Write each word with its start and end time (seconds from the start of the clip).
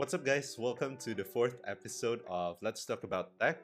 What's 0.00 0.16
up 0.16 0.24
guys? 0.24 0.56
Welcome 0.56 0.96
to 1.04 1.12
the 1.12 1.28
fourth 1.28 1.60
episode 1.68 2.24
of 2.24 2.56
Let's 2.64 2.88
Talk 2.88 3.04
About 3.04 3.36
Tech. 3.36 3.60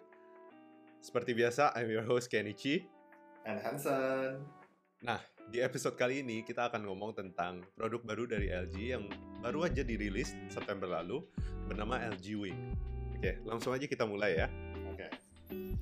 Seperti 1.00 1.32
biasa, 1.32 1.72
I'm 1.72 1.88
your 1.88 2.04
host 2.04 2.28
Kenichi. 2.28 2.84
And 3.48 3.56
Hansen. 3.56 4.44
Nah, 5.00 5.17
di 5.49 5.64
episode 5.64 5.96
kali 5.96 6.20
ini 6.20 6.44
kita 6.44 6.68
akan 6.68 6.84
ngomong 6.92 7.17
tentang 7.17 7.64
produk 7.72 8.04
baru 8.04 8.29
dari 8.29 8.52
LG 8.52 8.77
yang 8.77 9.09
baru 9.41 9.64
aja 9.64 9.80
dirilis 9.80 10.36
September 10.52 11.00
lalu 11.00 11.25
bernama 11.72 12.04
LG 12.04 12.37
Wing. 12.37 12.61
Oke, 13.16 13.41
langsung 13.48 13.73
aja 13.73 13.89
kita 13.89 14.05
mulai 14.05 14.45
ya. 14.45 14.53
Oke. 14.93 15.09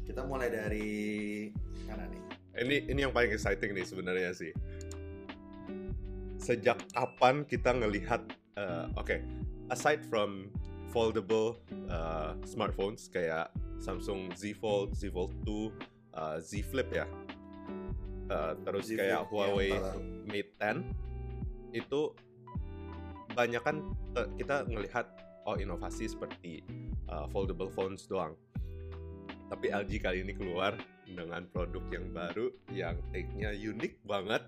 Kita 0.07 0.23
mulai 0.23 0.55
dari 0.55 1.51
mana 1.83 2.07
nih? 2.07 2.23
Ini 2.63 2.77
ini 2.95 3.01
yang 3.03 3.11
paling 3.11 3.35
exciting 3.35 3.75
nih 3.75 3.83
sebenarnya 3.83 4.31
sih. 4.31 4.55
Sejak 6.39 6.79
kapan 6.95 7.43
kita 7.43 7.75
ngelihat 7.75 8.23
uh, 8.57 8.87
oke, 8.99 9.17
aside 9.71 10.05
from 10.07 10.51
foldable 10.95 11.59
uh, 11.91 12.39
smartphones 12.47 13.11
kayak 13.11 13.51
Samsung 13.83 14.31
Z 14.39 14.55
Fold, 14.63 14.95
Z 14.95 15.11
Fold 15.11 15.35
2, 15.43 15.71
uh, 16.15 16.39
Z 16.39 16.63
Flip 16.71 16.89
ya. 16.95 17.07
Uh, 18.31 18.57
terus 18.65 18.89
Z 18.89 18.97
kayak 18.97 19.27
Flip 19.27 19.31
Huawei. 19.35 19.73
Mate 20.25 20.55
10 20.63 21.05
itu 21.75 22.15
banyak 23.35 23.63
kan 23.67 23.83
eh, 24.15 24.31
kita 24.39 24.63
ngelihat 24.71 25.11
oh 25.45 25.59
inovasi 25.59 26.07
seperti 26.07 26.63
uh, 27.11 27.27
foldable 27.35 27.69
phones 27.75 28.07
doang. 28.07 28.39
Tapi 29.51 29.75
LG 29.75 30.01
kali 30.01 30.23
ini 30.23 30.33
keluar 30.33 30.79
dengan 31.05 31.45
produk 31.51 31.83
yang 31.93 32.07
baru 32.15 32.49
yang 32.71 32.97
take-nya 33.11 33.53
unik 33.53 34.07
banget. 34.07 34.47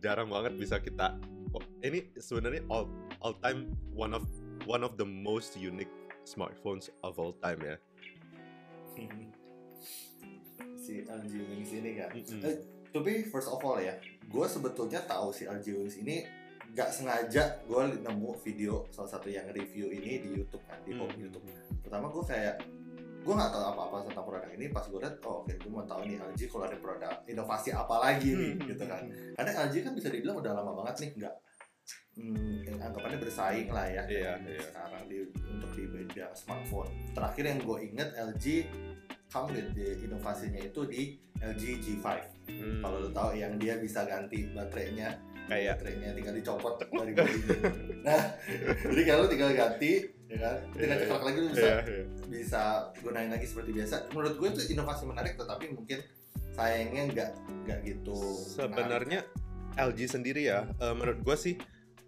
Jarang 0.00 0.30
banget 0.30 0.54
bisa 0.56 0.78
kita 0.78 1.18
oh, 1.52 1.64
ini 1.82 2.08
sebenarnya 2.16 2.64
all 2.70 2.88
all 3.24 3.34
time 3.34 3.64
one 3.90 4.12
of 4.12 4.22
one 4.64 4.84
of 4.84 4.94
the 4.94 5.04
most 5.04 5.56
unique 5.56 5.90
smartphones 6.22 6.92
of 7.00 7.16
all 7.16 7.32
time 7.34 7.58
ya. 7.58 7.76
si 10.76 11.00
LG 11.02 11.32
Wings 11.42 11.72
ini 11.72 11.90
kan. 11.96 12.12
Mm-mm. 12.12 12.44
Eh, 12.44 12.56
to 12.90 13.00
be 13.00 13.24
first 13.24 13.48
of 13.48 13.58
all 13.58 13.80
ya, 13.80 13.96
gue 14.22 14.46
sebetulnya 14.46 15.00
tahu 15.02 15.32
si 15.32 15.44
LG 15.44 15.66
Wings 15.72 15.96
ini 15.98 16.22
nggak 16.66 16.90
sengaja 16.90 17.62
gue 17.62 17.80
nemu 17.98 18.34
video 18.40 18.84
salah 18.90 19.06
satu 19.08 19.26
yang 19.26 19.46
review 19.48 19.88
ini 19.88 20.18
di 20.18 20.28
YouTube 20.34 20.64
kan 20.64 20.76
di 20.82 20.92
home 20.92 21.08
Hmm. 21.08 21.22
YouTube. 21.22 21.44
Pertama 21.80 22.10
gue 22.10 22.24
kayak 22.24 22.54
gue 23.24 23.32
nggak 23.32 23.50
tahu 23.50 23.64
apa-apa 23.64 23.96
tentang 24.04 24.24
produk 24.26 24.50
ini 24.50 24.68
pas 24.68 24.84
gue 24.84 24.98
liat 24.98 25.16
oh 25.24 25.40
oke 25.40 25.54
gue 25.54 25.70
mau 25.70 25.80
tahu 25.82 26.04
nih 26.04 26.20
LG 26.20 26.40
kalau 26.44 26.64
ada 26.66 26.76
produk 26.76 27.14
inovasi 27.24 27.72
apa 27.72 27.94
lagi 27.98 28.30
nih 28.30 28.52
Hmm. 28.52 28.66
gitu 28.66 28.84
kan 28.84 29.02
karena 29.32 29.50
LG 29.64 29.74
kan 29.80 29.92
bisa 29.94 30.08
dibilang 30.10 30.36
udah 30.36 30.52
lama 30.52 30.72
banget 30.76 30.94
nih 31.00 31.10
nggak 31.16 31.34
hmm, 32.16 32.80
anggapannya 32.80 33.18
bersaing 33.20 33.68
lah 33.70 33.86
ya. 33.86 34.02
Iya, 34.06 34.32
iya. 34.44 34.60
sekarang 34.62 35.04
di 35.10 35.18
untuk 35.50 35.70
di 35.74 35.84
bidang 35.86 36.32
smartphone. 36.32 36.90
Terakhir 37.12 37.44
yang 37.44 37.58
gue 37.62 37.78
inget 37.84 38.08
LG 38.14 38.44
with 39.50 39.74
the 39.74 39.98
inovasinya 40.06 40.62
itu 40.62 40.80
di 40.86 41.02
LG 41.42 41.62
G5 41.82 42.06
Hmm, 42.44 42.78
kalau 42.84 43.00
lo 43.00 43.10
tahu 43.10 43.40
yang 43.40 43.56
dia 43.56 43.80
bisa 43.80 44.04
ganti 44.04 44.44
baterainya 44.52 45.16
kayak. 45.48 45.80
baterainya 45.80 46.12
tinggal 46.12 46.36
dicopot 46.36 46.76
dari 46.92 47.12
nah 48.04 48.20
jadi 48.84 49.02
kalau 49.08 49.24
tinggal 49.26 49.50
ganti 49.56 50.04
ya 50.28 50.38
kan? 50.38 50.56
Tinggal 50.76 50.94
Iya, 50.94 51.02
ceklek 51.08 51.22
lagi 51.24 51.38
lo 51.40 51.48
bisa 51.50 51.64
Iya, 51.64 51.76
iya. 51.88 52.04
bisa 52.28 52.62
gunain 53.00 53.32
lagi 53.32 53.46
seperti 53.48 53.70
biasa. 53.72 53.94
Menurut 54.12 54.34
gue 54.36 54.48
itu 54.52 54.60
inovasi 54.76 55.02
menarik 55.08 55.34
tetapi 55.34 55.64
mungkin 55.72 55.98
sayangnya 56.54 57.02
nggak 57.10 57.30
nggak 57.66 57.78
gitu 57.82 58.14
menarik. 58.14 58.54
sebenarnya 58.54 59.20
LG 59.74 60.00
sendiri 60.06 60.42
ya 60.46 60.68
eh, 60.70 60.94
menurut 60.94 61.18
gua 61.26 61.34
sih 61.34 61.58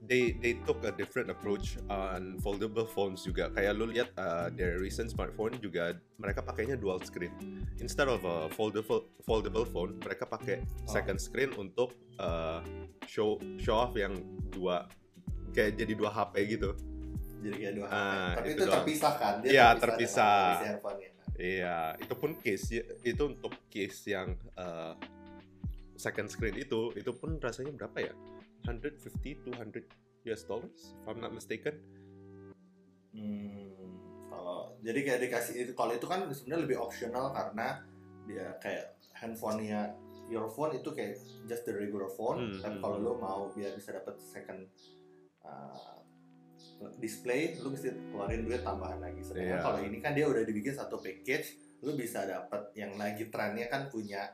they 0.03 0.37
they 0.39 0.61
took 0.63 0.85
a 0.85 0.93
different 0.93 1.27
approach 1.27 1.81
on 1.89 2.37
foldable 2.39 2.85
phones 2.85 3.23
juga 3.23 3.49
kayak 3.51 3.73
lu 3.75 3.89
lihat 3.89 4.13
uh, 4.15 4.53
their 4.53 4.77
recent 4.77 5.09
smartphone 5.09 5.57
juga 5.57 5.97
mereka 6.17 6.41
pakainya 6.41 6.77
dual 6.77 7.01
screen 7.01 7.33
instead 7.77 8.07
of 8.07 8.21
a 8.23 8.47
foldable 8.53 9.09
foldable 9.23 9.65
phone 9.65 9.97
mereka 9.99 10.23
pakai 10.25 10.61
Oh. 10.63 10.87
second 10.87 11.19
screen 11.19 11.51
untuk 11.55 11.91
uh, 12.17 12.61
show 13.05 13.35
show 13.57 13.81
off 13.81 13.97
yang 13.97 14.15
dua 14.49 14.87
kayak 15.51 15.75
jadi 15.75 15.93
dua 15.93 16.11
HP 16.11 16.35
gitu 16.55 16.71
jadi 17.41 17.55
kayak 17.57 17.75
dua 17.75 17.87
Ah, 17.89 18.33
tapi 18.35 18.49
itu 18.49 18.63
itu, 18.63 18.73
terpisah 18.73 19.13
kan 19.17 19.35
dia 19.41 19.51
Iya, 19.51 19.67
terpisah. 19.77 20.37
handphonenya 20.63 21.11
kan. 21.13 21.27
Iya, 21.37 21.79
itu 21.99 22.15
pun 22.15 22.31
case 22.39 22.65
itu 23.03 23.23
untuk 23.23 23.53
case 23.69 24.09
yang 24.09 24.29
uh, 24.55 24.97
second 25.95 26.29
screen 26.29 26.57
itu 26.57 26.93
itu 26.93 27.11
pun 27.11 27.37
rasanya 27.37 27.73
berapa 27.73 27.99
ya? 28.03 28.15
150 28.67 29.47
200 29.47 29.87
US 30.27 30.43
dollars 30.45 30.81
if 30.99 31.07
I'm 31.07 31.23
not 31.23 31.31
mistaken. 31.31 31.79
Hmm, 33.15 33.73
kalau 34.29 34.77
jadi 34.83 35.01
kayak 35.07 35.21
dikasih 35.31 35.55
itu 35.65 35.73
kalau 35.73 35.95
itu 35.95 36.05
kan 36.05 36.27
sebenarnya 36.29 36.63
lebih 36.67 36.79
optional 36.83 37.31
karena 37.33 37.81
dia 38.27 38.59
kayak 38.61 38.99
handphonenya 39.17 39.95
your 40.27 40.51
phone 40.51 40.75
itu 40.75 40.91
kayak 40.93 41.17
just 41.47 41.63
the 41.65 41.73
regular 41.73 42.11
phone 42.11 42.51
Hmm, 42.53 42.61
tapi 42.61 42.77
hmm, 42.77 42.83
kalau 42.83 42.97
hmm. 42.99 43.07
lo 43.07 43.13
mau 43.17 43.41
biar 43.55 43.73
bisa 43.79 43.95
dapat 43.95 44.19
second 44.19 44.67
uh, 45.47 46.03
display 47.01 47.57
lo 47.63 47.73
mesti 47.73 47.89
keluarin 48.13 48.45
duit 48.45 48.61
tambahan 48.61 49.01
lagi 49.01 49.23
sedangkan 49.25 49.57
Iya. 49.57 49.65
kalau 49.65 49.81
ini 49.81 49.99
kan 50.03 50.13
dia 50.13 50.27
udah 50.29 50.43
dibikin 50.45 50.75
satu 50.77 51.01
package 51.01 51.57
lo 51.81 51.95
bisa 51.97 52.27
dapat 52.27 52.75
yang 52.77 52.99
lagi 53.01 53.31
trennya 53.33 53.71
kan 53.71 53.89
punya 53.89 54.29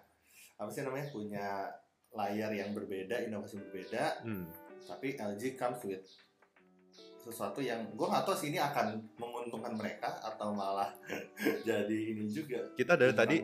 apa 0.59 0.71
sih 0.73 0.83
namanya 0.83 1.07
punya 1.13 1.71
layar 2.13 2.53
yang 2.53 2.73
berbeda 2.73 3.25
inovasi 3.25 3.57
berbeda 3.59 4.21
Hmm. 4.23 4.47
tapi 4.85 5.17
LG 5.17 5.57
comes 5.57 5.81
with 5.83 6.05
sesuatu 7.23 7.63
yang 7.63 7.87
gue 7.95 8.03
nggak 8.03 8.27
tahu 8.27 8.35
sih 8.35 8.51
ini 8.51 8.59
akan 8.59 8.99
menguntungkan 9.15 9.79
mereka 9.79 10.19
atau 10.21 10.51
malah 10.51 10.91
jadi 11.69 11.99
ini 12.13 12.27
juga 12.27 12.67
Kita 12.75 12.99
dari 12.99 13.15
tadi 13.15 13.37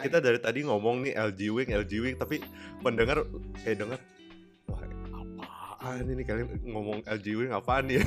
kita 0.00 0.22
dari 0.22 0.38
tadi 0.38 0.62
ngomong 0.62 1.02
nih 1.02 1.12
LG 1.18 1.40
Wing, 1.50 1.68
LG 1.74 1.92
Wing 1.98 2.14
tapi 2.14 2.38
pendengar 2.78 3.26
eh 3.66 3.74
dengar 3.74 3.98
wah 4.70 4.86
apaan 5.74 6.06
ini 6.06 6.22
kalian 6.22 6.62
ngomong 6.62 7.02
LG 7.02 7.26
Wing 7.34 7.50
apaan 7.50 7.90
ya? 7.90 8.00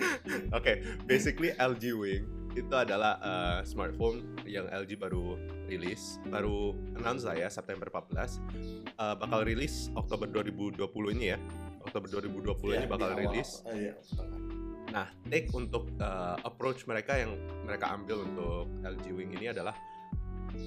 Oke, 0.56 0.80
basically 1.04 1.50
LG 1.52 1.84
Wing 1.92 2.22
itu 2.56 2.74
adalah 2.74 3.20
uh, 3.20 3.60
smartphone 3.66 4.24
yang 4.48 4.68
LG 4.68 4.96
baru 4.96 5.36
rilis, 5.68 6.16
baru 6.28 6.72
announce 6.96 7.28
lah 7.28 7.36
ya 7.36 7.48
September 7.52 7.88
14. 7.92 8.40
Uh, 8.96 9.14
bakal 9.18 9.44
rilis 9.44 9.92
Oktober 9.96 10.28
2020 10.30 10.80
ini 11.18 11.36
ya. 11.36 11.38
Oktober 11.84 12.08
2020 12.20 12.78
ini 12.78 12.86
bakal 12.88 13.16
rilis. 13.16 13.64
oh, 13.64 13.72
iya, 13.76 13.96
tengah. 14.12 14.40
Nah, 14.88 15.06
take 15.28 15.52
untuk 15.52 15.92
uh, 16.00 16.40
approach 16.44 16.88
mereka 16.88 17.16
yang 17.20 17.36
mereka 17.68 17.92
ambil 17.92 18.24
untuk 18.24 18.64
LG 18.80 19.04
Wing 19.12 19.36
ini 19.36 19.52
adalah 19.52 19.76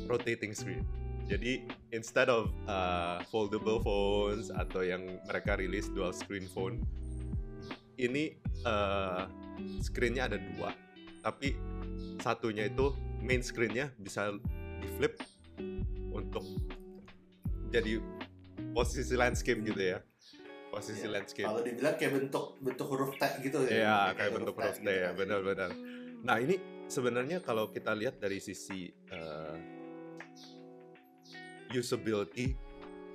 rotating 0.05 0.53
screen. 0.53 0.85
Jadi 1.25 1.63
instead 1.93 2.27
of 2.29 2.51
uh, 2.67 3.23
foldable 3.29 3.79
phones 3.81 4.51
atau 4.51 4.83
yang 4.83 5.21
mereka 5.25 5.57
rilis 5.57 5.89
dual 5.93 6.11
screen 6.11 6.45
phone, 6.49 6.81
ini 7.97 8.35
uh, 8.65 9.25
screennya 9.81 10.27
ada 10.27 10.37
dua, 10.37 10.73
tapi 11.21 11.53
satunya 12.17 12.65
itu 12.65 12.93
main 13.21 13.41
screennya 13.41 13.93
bisa 13.95 14.33
di 14.81 14.89
flip 14.97 15.21
untuk 16.09 16.43
jadi 17.69 18.01
posisi 18.73 19.13
landscape 19.15 19.61
gitu 19.63 19.79
ya, 19.79 19.99
posisi 20.69 21.05
Iya. 21.05 21.13
landscape. 21.13 21.47
kalau 21.47 21.61
dibilang 21.61 21.95
kayak 21.95 22.13
bentuk 22.17 22.45
bentuk 22.59 22.87
huruf 22.89 23.11
T 23.15 23.23
gitu 23.41 23.57
Iya, 23.65 24.11
kayak 24.13 24.31
bentuk 24.35 24.53
huruf 24.55 24.75
T 24.75 24.81
gitu 24.81 24.91
ya, 24.91 25.09
kan. 25.11 25.13
benar-benar. 25.15 25.69
Nah 26.21 26.37
ini 26.37 26.55
sebenarnya 26.85 27.39
kalau 27.39 27.69
kita 27.69 27.95
lihat 27.95 28.19
dari 28.19 28.37
sisi 28.37 28.89
uh, 29.09 29.55
usability 31.71 32.53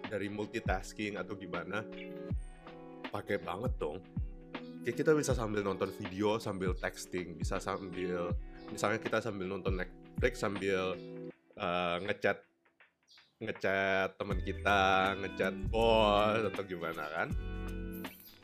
dari 0.06 0.30
multitasking 0.30 1.18
atau 1.18 1.34
gimana, 1.34 1.82
pakai 3.10 3.42
banget 3.42 3.72
dong. 3.76 3.98
Kayak 4.86 5.02
kita 5.02 5.18
bisa 5.18 5.34
sambil 5.34 5.66
nonton 5.66 5.90
video, 5.98 6.38
sambil 6.38 6.70
texting, 6.78 7.34
bisa 7.34 7.58
sambil 7.58 8.30
misalnya 8.70 9.02
kita 9.02 9.18
sambil 9.18 9.50
nonton 9.50 9.82
Netflix 9.82 10.38
sambil 10.38 10.94
uh, 11.58 11.98
ngechat 12.06 12.38
ngechat 13.42 14.14
teman 14.14 14.38
kita, 14.46 15.10
ngechat 15.18 15.58
bos 15.74 16.38
atau 16.38 16.62
gimana 16.62 17.02
kan? 17.10 17.28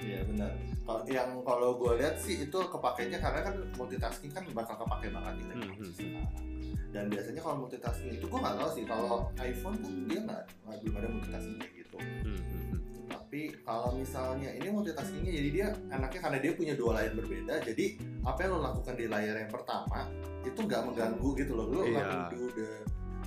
Iya 0.02 0.26
benar. 0.26 0.50
Kalau 0.82 1.02
yang 1.06 1.30
kalau 1.46 1.78
gue 1.78 2.02
lihat 2.02 2.18
sih 2.18 2.42
itu 2.42 2.58
kepakainya 2.58 3.22
karena 3.22 3.46
kan 3.46 3.54
multitasking 3.78 4.34
kan 4.34 4.42
bakal 4.50 4.82
kepake 4.82 5.14
banget 5.14 5.34
di 5.38 5.44
teknologi 5.46 5.78
Mhm. 5.78 5.94
sekarang. 5.94 6.26
Dan 6.90 7.04
biasanya 7.06 7.40
kalau 7.46 7.56
multitasking 7.62 8.12
itu 8.18 8.26
gue 8.26 8.40
nggak 8.42 8.56
tahu 8.58 8.70
sih 8.74 8.84
kalau 8.84 9.30
iPhone 9.38 9.78
kan 9.78 9.94
dia 10.10 10.20
nggak 10.26 10.42
belum 10.82 10.94
ada 10.98 11.06
multitasking 11.06 11.58
kayak 11.62 11.74
gitu. 11.86 11.96
Hmm, 12.02 12.34
hmm, 12.34 12.62
hmm. 12.74 12.80
Tapi 13.12 13.40
kalau 13.64 13.92
misalnya 13.92 14.48
ini 14.56 14.68
multitaskingnya 14.72 15.32
jadi 15.32 15.48
dia 15.52 15.66
anaknya 15.92 16.20
karena 16.24 16.38
dia 16.40 16.52
punya 16.56 16.74
dua 16.76 16.90
layar 16.96 17.12
berbeda, 17.12 17.54
jadi 17.60 17.86
apa 18.24 18.38
yang 18.40 18.50
lo 18.56 18.60
lakukan 18.64 18.94
di 18.96 19.06
layar 19.08 19.34
yang 19.36 19.52
pertama 19.52 20.08
itu 20.42 20.58
nggak 20.58 20.82
mengganggu 20.88 21.28
gitu 21.36 21.52
loh. 21.52 21.66
Lo 21.68 21.80
Iya. 21.84 22.00
lakukan 22.00 22.18
do 22.32 22.42
the 22.56 22.68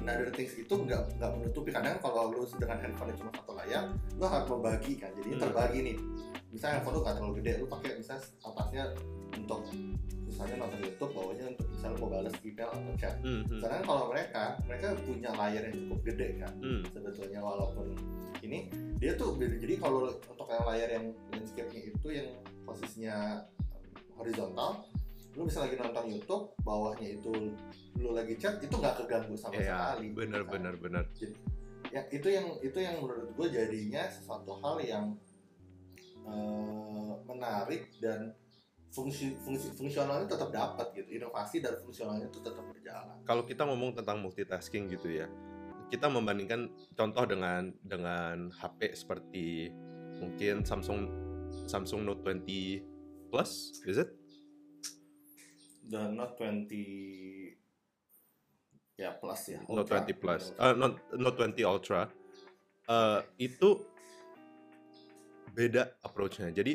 another 0.02 0.30
things 0.34 0.54
itu 0.54 0.74
nggak 0.74 1.18
nggak 1.18 1.32
menutupi. 1.38 1.70
Kadang 1.72 1.98
kalau 2.02 2.34
lo 2.34 2.44
dengan 2.46 2.78
handphone 2.82 3.14
cuma 3.18 3.32
satu 3.34 3.54
layar, 3.58 3.84
lo 4.18 4.26
harus 4.26 4.48
membagi 4.50 4.94
kan. 5.00 5.10
Jadi 5.18 5.30
Hmm. 5.34 5.42
terbagi 5.42 5.80
nih. 5.82 5.96
Misalnya 6.54 6.74
handphone 6.82 6.94
lo 6.94 7.02
nggak 7.02 7.16
terlalu 7.18 7.34
gede, 7.42 7.52
lo 7.62 7.66
pakai 7.70 7.90
misalnya 7.98 8.22
atasnya 8.42 8.84
untuk 9.36 9.60
misalnya 10.26 10.56
nonton 10.62 10.80
misalnya 11.86 12.02
mau 12.02 12.10
balas 12.10 12.34
email 12.42 12.70
atau 12.74 12.94
chat 12.98 13.14
Hmm, 13.22 13.42
hmm, 13.46 13.60
sedangkan 13.62 13.84
kalau 13.86 14.04
mereka 14.10 14.44
mereka 14.66 14.86
punya 15.06 15.30
layar 15.34 15.62
yang 15.70 15.76
cukup 15.78 16.00
gede 16.04 16.28
kan 16.42 16.54
hmm. 16.58 16.82
sebetulnya 16.90 17.40
walaupun 17.40 17.88
ini 18.42 18.60
dia 18.98 19.14
tuh 19.14 19.38
jadi 19.38 19.76
kalau 19.78 20.10
untuk 20.10 20.48
yang 20.50 20.66
layar 20.66 20.90
yang 20.90 21.06
landscape-nya 21.30 21.82
itu 21.94 22.08
yang 22.10 22.28
posisinya 22.66 23.46
horizontal 24.18 24.90
lu 25.36 25.46
bisa 25.46 25.68
lagi 25.68 25.76
nonton 25.76 26.06
YouTube 26.10 26.56
bawahnya 26.64 27.20
itu 27.20 27.32
lu 28.00 28.10
lagi 28.16 28.34
chat 28.40 28.58
itu 28.58 28.72
nggak 28.72 29.04
keganggu 29.04 29.36
sama 29.36 29.54
Iya, 29.54 29.70
sekali 29.70 30.08
benar 30.16 30.42
kan? 30.42 30.52
benar 30.58 30.74
benar. 30.82 31.04
ya 31.94 32.02
itu 32.10 32.28
yang 32.28 32.48
itu 32.60 32.78
yang 32.82 32.98
menurut 32.98 33.30
gue 33.36 33.48
jadinya 33.52 34.04
sesuatu 34.10 34.58
hal 34.60 34.80
yang 34.82 35.06
eh, 36.26 37.14
menarik 37.28 37.92
dan 38.00 38.34
fungsi 38.96 39.36
fungsi 39.44 39.76
fungsionalnya 39.76 40.24
tetap 40.24 40.56
dapat 40.56 40.96
gitu 40.96 41.20
inovasi 41.20 41.60
dan 41.60 41.76
fungsionalnya 41.84 42.32
itu 42.32 42.40
tetap 42.40 42.64
berjalan 42.64 43.20
Kalau 43.28 43.44
kita 43.44 43.68
ngomong 43.68 43.92
tentang 44.00 44.24
multitasking 44.24 44.88
gitu 44.88 45.12
ya, 45.12 45.28
kita 45.92 46.08
membandingkan 46.08 46.72
contoh 46.96 47.28
dengan 47.28 47.76
dengan 47.84 48.48
HP 48.56 48.96
seperti 48.96 49.68
mungkin 50.24 50.64
Samsung 50.64 51.12
Samsung 51.68 52.08
Note 52.08 52.24
20 52.24 53.28
Plus, 53.28 53.84
is 53.84 54.00
it? 54.00 54.16
dan 55.86 56.18
Note 56.18 56.34
20 56.42 57.54
ya 58.98 59.12
plus 59.14 59.42
ya 59.52 59.60
Note 59.70 59.86
Ultra. 59.86 60.02
20 60.08 60.18
Plus, 60.22 60.44
eh, 60.58 60.74
Note, 60.74 60.98
Note 61.14 61.38
20 61.38 61.62
Ultra, 61.68 62.02
eh, 62.90 63.20
itu 63.38 63.70
beda 65.54 66.00
approach-nya. 66.02 66.50
Jadi 66.52 66.74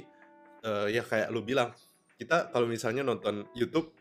eh, 0.61 0.87
ya 0.93 1.03
kayak 1.03 1.33
lu 1.33 1.43
bilang, 1.43 1.73
kita 2.21 2.53
kalau 2.53 2.69
misalnya 2.69 3.01
nonton 3.01 3.49
YouTube 3.57 3.97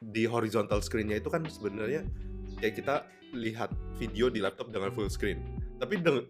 di 0.00 0.24
horizontal 0.24 0.80
screen-nya 0.80 1.20
itu 1.20 1.28
kan 1.28 1.44
sebenarnya 1.44 2.08
kayak 2.56 2.74
kita 2.80 2.96
lihat 3.36 3.68
video 4.00 4.32
di 4.32 4.40
laptop 4.40 4.72
dengan 4.72 4.88
full 4.96 5.12
screen. 5.12 5.44
Tapi 5.76 6.00
deng- 6.00 6.24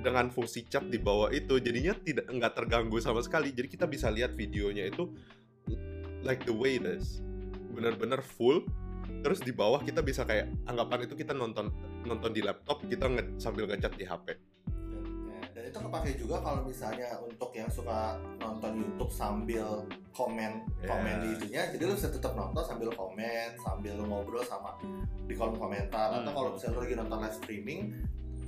dengan 0.00 0.32
fungsi 0.32 0.64
chat 0.64 0.88
di 0.88 0.96
bawah 0.96 1.28
itu 1.28 1.60
jadinya 1.60 1.92
tidak 1.92 2.24
nggak 2.32 2.56
terganggu 2.56 2.96
sama 3.04 3.20
sekali. 3.20 3.52
Jadi 3.52 3.68
kita 3.68 3.84
bisa 3.84 4.08
lihat 4.08 4.32
videonya 4.32 4.88
itu 4.88 5.12
like 6.24 6.40
the 6.48 6.54
way 6.56 6.80
it 6.80 6.88
is. 6.88 7.20
Benar-benar 7.76 8.24
full 8.24 8.64
terus 9.20 9.44
di 9.44 9.52
bawah 9.52 9.84
kita 9.84 10.00
bisa 10.00 10.24
kayak 10.24 10.48
anggapan 10.64 11.04
itu 11.04 11.12
kita 11.12 11.36
nonton 11.36 11.68
nonton 12.08 12.32
di 12.32 12.40
laptop 12.40 12.80
kita 12.88 13.04
nge 13.04 13.36
sambil 13.36 13.68
ngechat 13.68 13.92
di 14.00 14.08
HP 14.08 14.32
itu 15.70 15.78
kepake 15.78 16.10
juga 16.18 16.36
kalau 16.38 16.60
misalnya 16.62 17.06
untuk 17.16 17.50
yang 17.52 17.70
suka 17.70 18.18
nonton 18.36 18.76
YouTube 18.76 19.08
sambil 19.08 19.86
komen 20.10 20.66
komen 20.82 21.14
Ya. 21.14 21.22
di 21.22 21.28
itunya. 21.32 21.62
Jadi 21.70 21.82
lu 21.82 21.94
bisa 21.94 22.10
tetap 22.10 22.34
nonton 22.34 22.58
sambil 22.60 22.90
komen 22.90 23.54
sambil 23.56 23.94
lu 23.94 24.04
ngobrol 24.04 24.42
sama 24.42 24.74
di 25.24 25.32
kolom 25.32 25.54
komentar. 25.54 26.10
Atau 26.12 26.26
Hmm. 26.26 26.34
kalau 26.34 26.50
misalnya 26.52 26.74
lu 26.74 26.80
lagi 26.82 26.94
nonton 26.94 27.18
live 27.20 27.36
streaming 27.36 27.80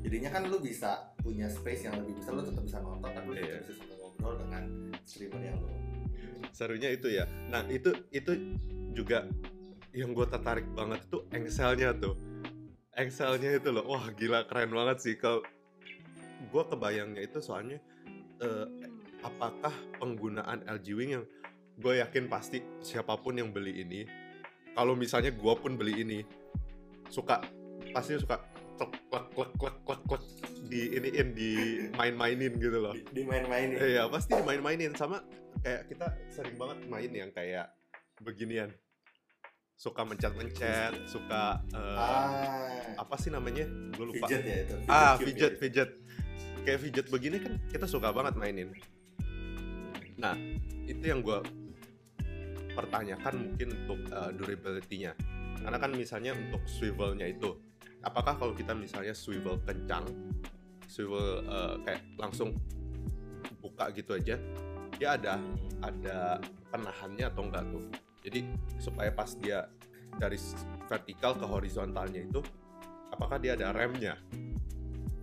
jadinya 0.03 0.31
kan 0.31 0.43
lu 0.45 0.59
bisa 0.59 0.91
punya 1.17 1.47
space 1.47 1.87
yang 1.87 1.95
lebih 1.95 2.19
besar 2.19 2.35
lu 2.35 2.43
tetap 2.43 2.59
bisa 2.61 2.79
nonton 2.79 3.07
tapi 3.07 3.27
lu 3.29 3.35
Iya. 3.39 3.47
tetap 3.47 3.63
bisa 3.63 3.73
sambil 3.79 3.97
ngobrol 3.97 4.35
dengan 4.37 4.63
streamer 5.03 5.41
yang 5.41 5.57
lu. 5.57 5.71
Serunya 6.51 6.91
itu 6.91 7.07
ya. 7.07 7.25
Nah 7.49 7.63
itu 7.67 7.91
itu 8.11 8.33
juga 8.91 9.31
yang 9.93 10.11
gue 10.11 10.27
tertarik 10.27 10.67
banget 10.75 11.01
itu 11.05 11.19
Excelnya 11.31 11.95
tuh. 11.95 12.19
Excelnya 12.93 13.57
itu 13.57 13.71
loh. 13.71 13.87
Wah 13.87 14.11
gila 14.11 14.45
keren 14.45 14.69
banget 14.69 14.99
sih. 15.01 15.15
Kalau 15.17 15.41
gue 16.51 16.63
kebayangnya 16.67 17.23
itu 17.23 17.39
soalnya 17.39 17.79
eh, 18.43 18.67
apakah 19.23 19.73
penggunaan 20.03 20.67
LG 20.67 20.87
Wing 20.99 21.11
yang 21.21 21.25
gue 21.79 22.03
yakin 22.03 22.27
pasti 22.27 22.61
siapa 22.83 23.17
pun 23.21 23.39
yang 23.39 23.55
beli 23.55 23.83
ini 23.83 24.05
kalau 24.73 24.97
misalnya 24.97 25.33
gue 25.33 25.55
pun 25.57 25.77
beli 25.77 26.03
ini 26.03 26.21
suka 27.13 27.45
pasti 27.93 28.17
suka 28.17 28.41
klek 28.81 28.93
klek 29.09 29.27
klek 29.37 29.51
klek 29.61 29.77
klek 29.85 30.01
klek 30.09 30.23
di 30.73 30.81
iniin 30.97 31.29
di 31.37 31.51
main-mainin 31.93 32.57
gitu 32.57 32.79
loh. 32.81 32.95
Di, 32.97 33.05
di 33.13 33.23
main-mainin. 33.29 33.77
Iya 33.77 34.09
pasti 34.09 34.33
dimain-mainin 34.33 34.97
sama 34.97 35.21
kayak 35.61 35.93
kita 35.93 36.07
sering 36.33 36.57
banget 36.57 36.79
main 36.89 37.13
yang 37.13 37.31
kayak 37.31 37.69
beginian. 38.25 38.73
Suka 39.77 40.07
mencet-mencet 40.07 41.11
suka 41.11 41.61
eh, 41.75 41.99
ah. 41.99 42.97
apa 42.97 43.15
sih 43.21 43.29
namanya? 43.29 43.69
Gue 43.93 44.17
lupa. 44.17 44.25
Fidget 44.25 44.43
ya 44.49 44.57
itu 44.65 44.75
ah 44.89 45.13
cube 45.21 45.27
fidget 45.29 45.53
ya. 45.53 45.59
fidget 45.61 45.91
kayak 46.63 46.79
fidget 46.79 47.07
begini 47.11 47.37
kan 47.43 47.59
kita 47.71 47.87
suka 47.87 48.15
banget 48.15 48.39
mainin. 48.39 48.71
Nah 50.19 50.35
itu 50.87 51.03
yang 51.03 51.21
gue 51.23 51.43
pertanyakan 52.73 53.53
mungkin 53.53 53.69
untuk 53.85 54.01
eh, 54.09 54.31
durability-nya. 54.39 55.13
Karena 55.63 55.79
kan 55.79 55.93
misalnya 55.95 56.35
untuk 56.35 56.63
swivelnya 56.67 57.31
itu 57.31 57.55
apakah 58.03 58.35
kalau 58.35 58.55
kita 58.55 58.75
misalnya 58.75 59.15
swivel 59.15 59.63
kencang 59.63 60.07
swivel 60.87 61.43
eh, 61.47 61.75
kayak 61.87 62.03
langsung 62.19 62.55
buka 63.63 63.95
gitu 63.95 64.19
aja 64.19 64.35
dia 64.99 65.09
ada 65.15 65.39
ada 65.83 66.39
penahannya 66.71 67.27
atau 67.27 67.43
enggak 67.47 67.65
tuh? 67.71 67.85
Jadi 68.23 68.41
supaya 68.79 69.11
pas 69.11 69.35
dia 69.35 69.67
dari 70.19 70.39
vertikal 70.87 71.35
ke 71.35 71.47
horizontalnya 71.49 72.23
itu 72.23 72.41
apakah 73.11 73.41
dia 73.41 73.57
ada 73.57 73.73
remnya 73.73 74.15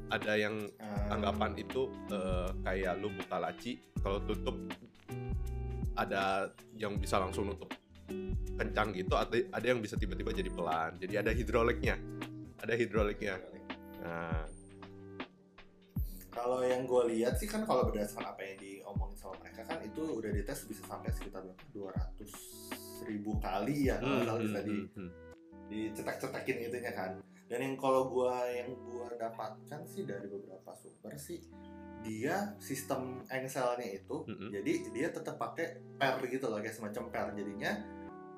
ada 0.09 0.33
yang 0.35 0.55
Ah, 0.81 1.13
anggapan 1.13 1.53
itu 1.57 1.89
eh, 2.09 2.49
kayak 2.65 2.97
lu 3.01 3.13
buka 3.13 3.37
laci 3.37 3.77
kalau 4.01 4.17
tutup 4.25 4.57
ada 5.93 6.49
yang 6.79 6.95
bisa 6.97 7.19
langsung 7.19 7.51
nutup 7.51 7.69
kencang 8.57 8.91
gitu 8.95 9.13
ada 9.15 9.37
ada 9.53 9.65
yang 9.65 9.79
bisa 9.79 9.95
tiba-tiba 9.95 10.33
jadi 10.33 10.49
pelan 10.49 10.97
jadi 10.97 11.21
ada 11.21 11.31
hidroliknya 11.31 11.95
ada 12.59 12.73
hidroliknya 12.75 13.35
nah 14.01 14.43
Kalau 16.29 16.63
yang 16.63 16.87
gue 16.87 17.03
lihat 17.17 17.35
sih 17.35 17.51
kan 17.51 17.67
kalau 17.67 17.91
berdasarkan 17.91 18.31
apa 18.31 18.39
yang 18.47 18.55
diomongin 18.63 19.17
sama 19.19 19.35
mereka 19.43 19.59
kan 19.67 19.83
itu 19.83 19.99
udah 20.07 20.31
dites 20.31 20.63
bisa 20.71 20.87
sampai 20.87 21.11
sekitar 21.11 21.43
berapa? 21.43 21.91
200 22.15 23.03
ribu 23.11 23.35
kali 23.43 23.91
ya 23.91 23.99
kalau 23.99 24.23
nggak 24.23 24.27
salah 24.29 24.41
bisa 24.47 24.59
di 24.63 24.75
hmm, 24.77 24.87
hmm. 24.95 25.11
dicetak-cetakin 25.67 26.57
itunya 26.69 26.91
kan. 26.95 27.19
Dan 27.49 27.59
yang 27.65 27.75
kalau 27.75 28.07
gua 28.07 28.45
yang 28.45 28.71
gua 28.85 29.09
dapatkan 29.17 29.81
sih 29.83 30.05
dari 30.05 30.29
beberapa 30.29 30.69
sumber 30.71 31.17
sih 31.17 31.41
dia 31.99 32.55
sistem 32.63 33.27
Excel-nya 33.27 33.83
itu 33.91 34.23
Mm-mm. 34.23 34.47
jadi 34.49 34.71
dia 34.95 35.07
tetap 35.11 35.35
pakai 35.35 35.83
per 35.99 36.23
gitu 36.31 36.47
loh 36.47 36.63
kayak 36.63 36.71
semacam 36.71 37.03
per 37.11 37.27
jadinya 37.35 37.75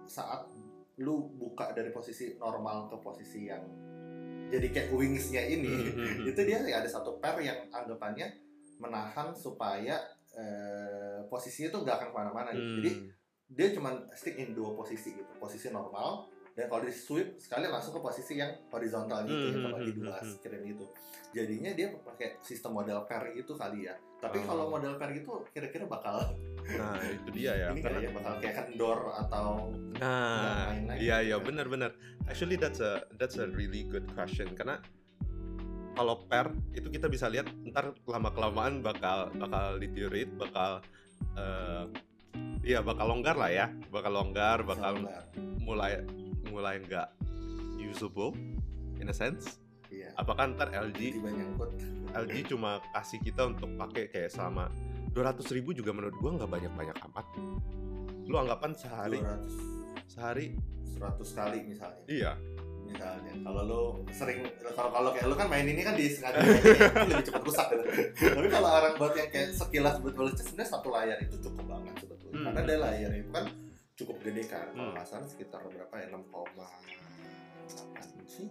saat 0.09 0.49
lu 0.97 1.29
buka 1.37 1.69
dari 1.69 1.93
posisi 1.93 2.33
normal 2.41 2.89
ke 2.89 2.97
posisi 2.97 3.45
yang 3.45 3.61
jadi 4.49 4.65
kayak 4.65 4.89
wings-nya 4.91 5.45
ini 5.45 5.93
Hmm, 5.93 6.25
itu 6.25 6.41
dia 6.41 6.57
ya 6.65 6.81
ada 6.81 6.89
satu 6.89 7.21
per 7.21 7.37
yang 7.39 7.69
anggapannya 7.69 8.33
menahan 8.81 9.29
supaya 9.31 10.01
eh, 10.33 11.21
posisinya 11.29 11.69
tuh 11.69 11.85
nggak 11.85 11.95
akan 12.01 12.07
ke 12.09 12.15
mana-mana 12.17 12.49
gitu. 12.51 12.65
Hmm. 12.65 12.75
jadi 12.81 12.91
dia 13.51 13.67
cuma 13.77 13.89
stick 14.17 14.41
in 14.41 14.57
dua 14.57 14.73
posisi 14.73 15.13
gitu 15.13 15.31
posisi 15.37 15.69
normal 15.69 16.25
dan 16.61 16.69
kalau 16.69 16.85
di 16.85 16.93
sweep 16.93 17.41
sekali 17.41 17.65
langsung 17.65 17.97
ke 17.97 18.01
posisi 18.01 18.37
yang 18.37 18.53
horizontal 18.69 19.25
gitu 19.25 19.33
Hmm, 19.33 19.49
yang 19.49 19.63
kebagi 19.65 19.91
hmm, 19.91 19.97
dua 19.97 20.13
hmm, 20.13 20.21
hmm. 20.21 20.33
screen 20.37 20.61
gitu 20.69 20.85
jadinya 21.31 21.71
dia 21.71 21.87
pakai 21.95 22.27
sistem 22.43 22.71
model 22.75 23.07
pair 23.07 23.33
itu 23.33 23.55
kali 23.55 23.89
ya 23.89 23.95
tapi 24.21 24.37
Oh. 24.37 24.45
kalau 24.45 24.65
model 24.69 24.93
pair 24.95 25.17
itu 25.17 25.31
kira-kira 25.49 25.89
bakal 25.89 26.37
nah 26.61 27.01
itu 27.01 27.29
dia 27.33 27.51
ya 27.57 27.67
ini 27.73 27.81
karena 27.81 27.99
ya 28.05 28.11
bakal 28.13 28.33
kayak 28.37 28.55
kendor 28.61 28.99
atau 29.17 29.73
Nah, 30.01 30.73
main 30.73 30.85
lagi 30.89 30.99
iya 31.03 31.17
gitu 31.21 31.27
iya 31.29 31.37
kan. 31.37 31.45
benar-benar. 31.45 31.91
Actually 32.25 32.57
that's 32.57 32.81
a 32.81 33.05
that's 33.21 33.37
a 33.37 33.45
really 33.53 33.85
good 33.85 34.05
question 34.17 34.49
karena 34.53 34.81
kalau 35.93 36.25
per 36.25 36.49
itu 36.71 36.87
kita 36.87 37.05
bisa 37.05 37.27
lihat 37.27 37.45
ntar 37.69 37.93
lama 38.07 38.31
kelamaan 38.31 38.79
bakal 38.81 39.29
bakal 39.35 39.77
deteriorate, 39.77 40.31
bakal 40.39 40.81
eh 41.37 41.85
iya 42.63 42.79
bakal 42.81 43.13
longgar 43.13 43.35
lah 43.35 43.51
ya, 43.51 43.67
bakal 43.93 44.09
longgar, 44.09 44.63
bakal 44.63 45.05
mulai 45.61 46.01
mulai 46.49 46.81
nggak 46.81 47.07
usable 47.77 48.33
in 48.97 49.09
a 49.09 49.15
sense. 49.15 49.61
iya. 49.91 50.13
Apakah 50.15 50.55
ntar 50.55 50.71
LG 50.71 51.19
LG 52.15 52.33
cuma 52.55 52.79
kasih 52.95 53.19
kita 53.19 53.51
untuk 53.51 53.69
pakai 53.75 54.07
kayak 54.07 54.31
selama 54.31 54.71
200 55.11 55.43
ribu 55.51 55.75
juga 55.75 55.91
menurut 55.91 56.15
gua 56.17 56.39
nggak 56.39 56.49
banyak-banyak 56.49 56.97
amat. 57.11 57.25
Lu 58.25 58.35
anggapan 58.39 58.71
sehari? 58.71 59.19
200 59.19 60.07
sehari? 60.07 60.45
100 60.95 61.37
kali 61.37 61.59
misalnya. 61.67 62.03
Iya. 62.07 62.31
Misalnya 62.87 63.33
kalau 63.43 63.61
lo 63.63 63.81
sering 64.11 64.43
kalau 64.75 64.91
kalau 64.91 65.09
kayak 65.15 65.27
lo 65.31 65.35
kan 65.35 65.47
main 65.47 65.67
ini 65.67 65.81
kan 65.83 65.95
di 65.95 66.11
sengaja 66.11 66.39
itu 66.43 67.09
lebih 67.11 67.25
cepat 67.27 67.41
rusak 67.43 67.65
gitu. 67.71 67.83
Tapi 68.31 68.47
kalau 68.51 68.69
orang 68.69 68.93
buat 68.99 69.13
yang 69.15 69.29
kayak 69.31 69.49
sekilas 69.55 69.95
buat 69.99 70.13
balasnya 70.15 70.43
sebenarnya 70.43 70.71
satu 70.71 70.87
layar 70.91 71.17
itu 71.19 71.35
cukup 71.39 71.65
banget 71.67 71.93
sebetulnya. 71.99 72.31
Hmm. 72.31 72.45
karena 72.47 72.61
dia 72.63 72.77
layar 72.79 73.11
itu 73.11 73.29
kan 73.31 73.45
cukup 74.01 74.17
gede 74.21 74.43
kan 74.45 74.65
kalau 74.69 74.83
Hmm. 74.83 74.93
nggak 74.93 75.05
salah 75.05 75.27
sekitar 75.27 75.61
berapa 75.63 75.93
ya 75.95 76.07
6,8 76.09 76.65
inci 78.15 78.43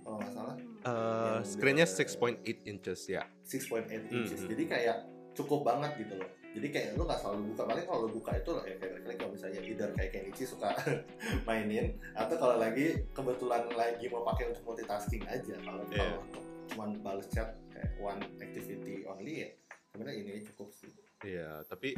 kalau 0.00 0.16
nggak 0.18 0.32
salah 0.32 0.56
Yang 0.86 1.46
screennya 1.50 1.82
dia- 1.84 1.94
6.8 1.96 2.38
inches 2.64 3.00
ya. 3.06 3.22
6.8 3.42 3.90
Hmm, 4.04 4.16
inches 4.16 4.40
hmm. 4.40 4.50
jadi 4.50 4.64
kayak 4.66 4.96
cukup 5.32 5.60
banget 5.62 5.92
gitu 5.98 6.14
loh 6.16 6.30
jadi 6.50 6.68
kayak 6.70 6.88
lu 6.94 7.04
nggak 7.04 7.20
selalu 7.20 7.52
buka 7.52 7.62
paling 7.64 7.84
kalau 7.84 8.00
lu 8.00 8.14
buka 8.14 8.32
itu 8.34 8.50
ya 8.56 8.74
kayak 8.74 8.92
balik 8.98 9.16
kalau 9.18 9.30
misalnya 9.30 9.60
either 9.60 9.90
kayak 9.92 10.10
Kenichi 10.10 10.44
suka 10.46 10.72
mainin 11.46 11.86
atau 12.12 12.34
kalau 12.34 12.56
lagi 12.56 12.84
kebetulan 13.10 13.68
lagi 13.70 14.08
mau 14.08 14.24
pakai 14.24 14.48
untuk 14.48 14.64
multitasking 14.64 15.20
aja 15.26 15.54
kalau 15.60 15.84
Iya. 15.86 16.00
kalau 16.00 16.16
untuk 16.22 16.42
cuman 16.66 16.88
balas 16.98 17.28
chat 17.28 17.52
kayak 17.68 17.92
one 17.98 18.18
activity 18.40 19.04
only 19.04 19.34
ya 19.38 19.48
sebenarnya 19.86 20.16
ini 20.18 20.40
cukup 20.46 20.72
sih 20.72 20.88
Iya, 21.18 21.64
tapi 21.66 21.96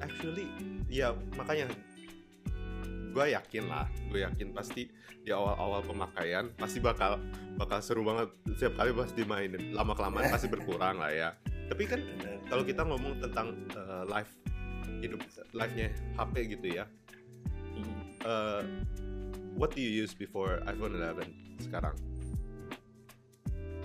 actually 0.00 0.46
ya 0.86 1.10
makanya 1.34 1.70
gue 3.16 3.32
yakin 3.32 3.64
lah, 3.64 3.88
gue 4.06 4.20
yakin 4.20 4.52
pasti 4.52 4.92
di 5.24 5.32
awal-awal 5.32 5.80
pemakaian 5.80 6.52
pasti 6.52 6.78
bakal 6.78 7.16
bakal 7.56 7.80
seru 7.80 8.04
banget 8.04 8.28
setiap 8.52 8.76
kali 8.76 8.92
pas 8.92 9.08
dimainin. 9.10 9.72
Lama 9.72 9.96
kelamaan 9.96 10.28
pasti 10.34 10.46
berkurang 10.46 11.00
lah 11.00 11.08
ya. 11.08 11.32
Tapi 11.66 11.82
kan 11.82 12.00
kalau 12.46 12.60
kita 12.62 12.84
ngomong 12.84 13.16
tentang 13.18 13.56
eh, 13.72 14.04
live 14.04 14.30
hidup 15.00 15.20
live-nya 15.50 15.88
HP 16.14 16.34
gitu 16.52 16.76
ya. 16.76 16.84
eh, 18.22 18.62
what 19.56 19.72
do 19.72 19.80
you 19.80 19.92
use 19.96 20.12
before 20.12 20.60
iPhone 20.64 20.92
11 20.94 21.24
sekarang? 21.64 21.96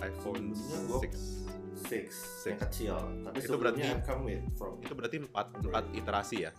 iPhone 0.02 0.52
Sebelumnya 0.52 0.80
gua- 0.90 1.02
6 1.08 1.40
six, 1.82 2.08
yang 2.46 2.60
kecil 2.60 2.94
tapi 3.24 3.42
Itu 3.42 3.58
berarti- 3.58 3.82
come 4.06 4.22
with 4.28 4.44
from 4.54 4.78
itu 4.80 4.94
berarti 4.94 5.18
4 5.18 5.66
4 5.66 5.98
iterasi 5.98 6.38
ya. 6.46 6.52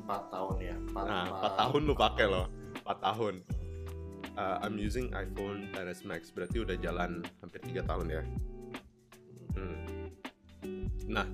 Empat 0.00 0.22
tahun 0.32 0.56
ya 0.58 0.76
empat, 0.76 1.04
Nah, 1.06 1.24
4 1.40 1.60
tahun 1.60 1.80
lu 1.84 1.94
pakai 1.94 2.26
loh. 2.26 2.46
4 2.82 3.06
tahun. 3.06 3.34
Uh, 4.38 4.56
I'm 4.64 4.80
using 4.80 5.12
iPhone 5.12 5.68
XS 5.76 6.08
Max, 6.08 6.32
berarti 6.32 6.64
udah 6.64 6.76
jalan 6.80 7.20
hampir 7.44 7.60
3 7.60 7.84
tahun 7.84 8.06
ya. 8.08 8.22
Hmm. 9.54 9.84
Nah, 11.10 11.26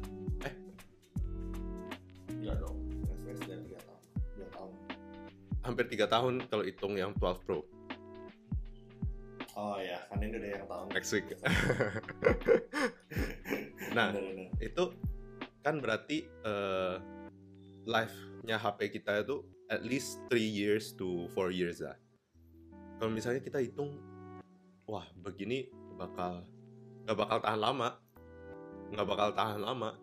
Iya 2.47 2.55
dong 2.63 2.79
SPS 3.11 3.43
dari 3.43 3.63
tiga 3.67 3.81
tahun 3.83 4.51
tahun 4.55 4.73
hampir 5.67 5.85
3 5.91 6.07
tahun 6.07 6.35
kalau 6.47 6.63
hitung 6.63 6.95
yang 6.95 7.11
12 7.19 7.43
Pro 7.43 7.67
oh 9.57 9.81
ya 9.81 9.99
kan 10.07 10.21
ini 10.21 10.37
udah 10.37 10.51
yang 10.53 10.67
tahun 10.69 10.87
next 10.93 11.11
week. 11.17 11.33
nah, 13.97 14.13
itu 14.61 14.85
kan 15.65 15.81
berarti 15.81 16.29
uh, 16.45 17.01
life-nya 18.47 18.63
HP 18.63 19.03
kita 19.03 19.27
itu 19.27 19.43
at 19.67 19.83
least 19.83 20.23
3 20.31 20.39
years 20.39 20.95
to 20.95 21.27
4 21.35 21.51
years 21.51 21.83
lah. 21.83 21.99
Kalau 23.03 23.11
misalnya 23.11 23.43
kita 23.43 23.59
hitung, 23.59 23.99
wah 24.87 25.03
begini 25.19 25.67
bakal 25.99 26.47
nggak 27.03 27.19
bakal 27.19 27.43
tahan 27.43 27.59
lama, 27.59 27.99
nggak 28.95 29.07
bakal 29.11 29.29
tahan 29.35 29.59
lama. 29.59 29.99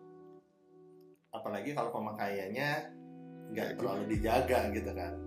apalagi 1.34 1.74
kalau 1.74 1.90
pemakaiannya 1.90 2.94
nggak 3.50 3.74
Kayak 3.74 3.78
terlalu 3.80 4.04
dijaga 4.12 4.58
gitu 4.76 4.90
kan. 4.92 5.12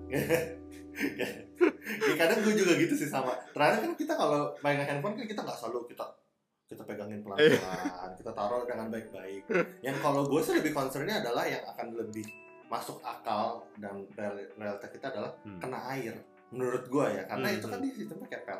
Ya 1.87 2.13
kadang 2.17 2.41
gue 2.41 2.53
juga 2.57 2.73
gitu 2.73 2.93
sih 2.97 3.09
sama. 3.09 3.37
Ternyata 3.53 3.85
kan 3.85 3.91
kita 3.93 4.13
kalau 4.17 4.49
pegang 4.61 4.87
handphone 4.87 5.13
kan 5.13 5.25
kita 5.29 5.41
nggak 5.45 5.57
selalu 5.57 5.85
kita 5.89 6.05
kita 6.67 6.83
pegangin 6.83 7.21
pelan-pelan 7.21 8.11
kita 8.19 8.31
taruh 8.33 8.65
dengan 8.65 8.87
baik-baik. 8.89 9.45
Yang 9.85 9.97
kalau 10.01 10.25
gue 10.25 10.41
sih 10.41 10.53
lebih 10.57 10.73
concernnya 10.73 11.21
adalah 11.21 11.45
yang 11.45 11.63
akan 11.69 11.95
lebih 12.01 12.25
masuk 12.67 12.99
akal 12.99 13.63
dan 13.75 14.03
real- 14.13 14.51
realita 14.53 14.87
kita 14.87 15.09
adalah 15.09 15.31
Hmm. 15.41 15.57
kena 15.57 15.79
air 15.89 16.15
menurut 16.47 16.83
gue 16.85 17.05
ya 17.09 17.23
karena 17.25 17.47
Hmm, 17.47 17.57
itu 17.57 17.65
kan 17.65 17.77
hmm. 17.77 17.85
di 17.85 17.91
sistemnya 17.93 18.27
kepel 18.29 18.59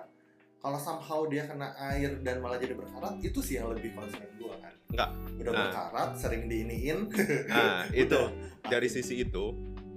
kalau 0.57 0.75
somehow 0.75 1.23
dia 1.25 1.43
kena 1.43 1.69
air 1.85 2.17
dan 2.19 2.39
malah 2.39 2.57
jadi 2.57 2.73
berkarat 2.73 3.19
itu 3.19 3.39
sih 3.39 3.55
yang 3.55 3.69
lebih 3.69 3.93
concern 3.93 4.25
gue 4.33 4.55
kan 4.57 4.73
Nggak. 4.89 5.09
udah 5.37 5.51
Nah. 5.51 5.59
berkarat 5.65 6.09
sering 6.15 6.43
diiniin 6.45 6.99
Nah, 7.49 7.87
itu 7.93 8.19
dari 8.63 8.87
sisi 8.87 9.21
itu 9.21 9.51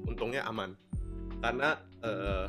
untungnya 0.04 0.42
aman 0.44 0.74
karena 1.38 1.74
eh, 2.00 2.46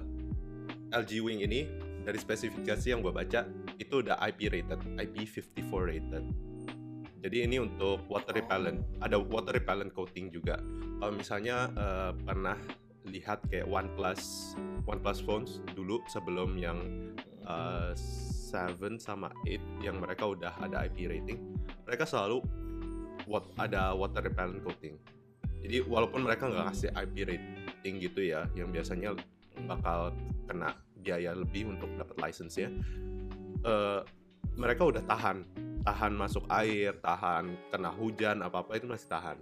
LG 0.92 1.12
Wing 1.22 1.40
ini 1.40 1.64
dari 2.02 2.18
spesifikasi 2.18 2.88
yang 2.88 3.00
gue 3.00 3.12
baca 3.12 3.46
itu 3.78 3.94
udah 3.96 4.18
IP 4.20 4.50
rated, 4.50 4.82
IP54 4.98 5.62
rated. 5.82 6.26
Jadi 7.22 7.46
ini 7.46 7.62
untuk 7.62 8.02
water 8.10 8.34
repellent, 8.34 8.82
ada 8.98 9.22
water 9.22 9.54
repellent 9.54 9.94
coating 9.94 10.34
juga. 10.34 10.58
Kalau 10.98 11.14
misalnya 11.14 11.70
eh, 11.78 12.12
pernah 12.26 12.58
lihat 13.10 13.46
kayak 13.50 13.66
OnePlus 13.66 14.54
OnePlus 14.86 15.20
phones 15.26 15.52
dulu 15.78 16.02
sebelum 16.10 16.58
yang 16.58 16.82
eh, 17.46 17.94
7 18.52 19.00
sama 19.00 19.32
8 19.48 19.86
yang 19.86 20.02
mereka 20.02 20.28
udah 20.28 20.52
ada 20.60 20.84
IP 20.90 21.08
rating, 21.08 21.40
mereka 21.88 22.04
selalu 22.04 22.44
wat, 23.30 23.48
ada 23.56 23.94
water 23.94 24.26
repellent 24.26 24.60
coating. 24.66 24.98
Jadi 25.62 25.86
walaupun 25.86 26.26
mereka 26.26 26.50
nggak 26.50 26.74
kasih 26.74 26.90
IP 26.98 27.16
rating 27.30 28.02
gitu 28.02 28.22
ya, 28.26 28.50
yang 28.58 28.74
biasanya 28.74 29.14
bakal 29.70 30.10
kena 30.50 30.74
biaya 31.02 31.38
lebih 31.38 31.70
untuk 31.70 31.90
dapat 31.96 32.18
license-nya, 32.18 32.70
eh, 33.62 34.02
mereka 34.58 34.90
udah 34.90 35.04
tahan, 35.06 35.46
tahan 35.82 36.14
masuk 36.14 36.46
air, 36.50 36.98
tahan 37.02 37.58
kena 37.74 37.92
hujan 37.94 38.46
apa 38.46 38.62
apa 38.62 38.78
itu 38.78 38.88
masih 38.88 39.10
tahan. 39.10 39.38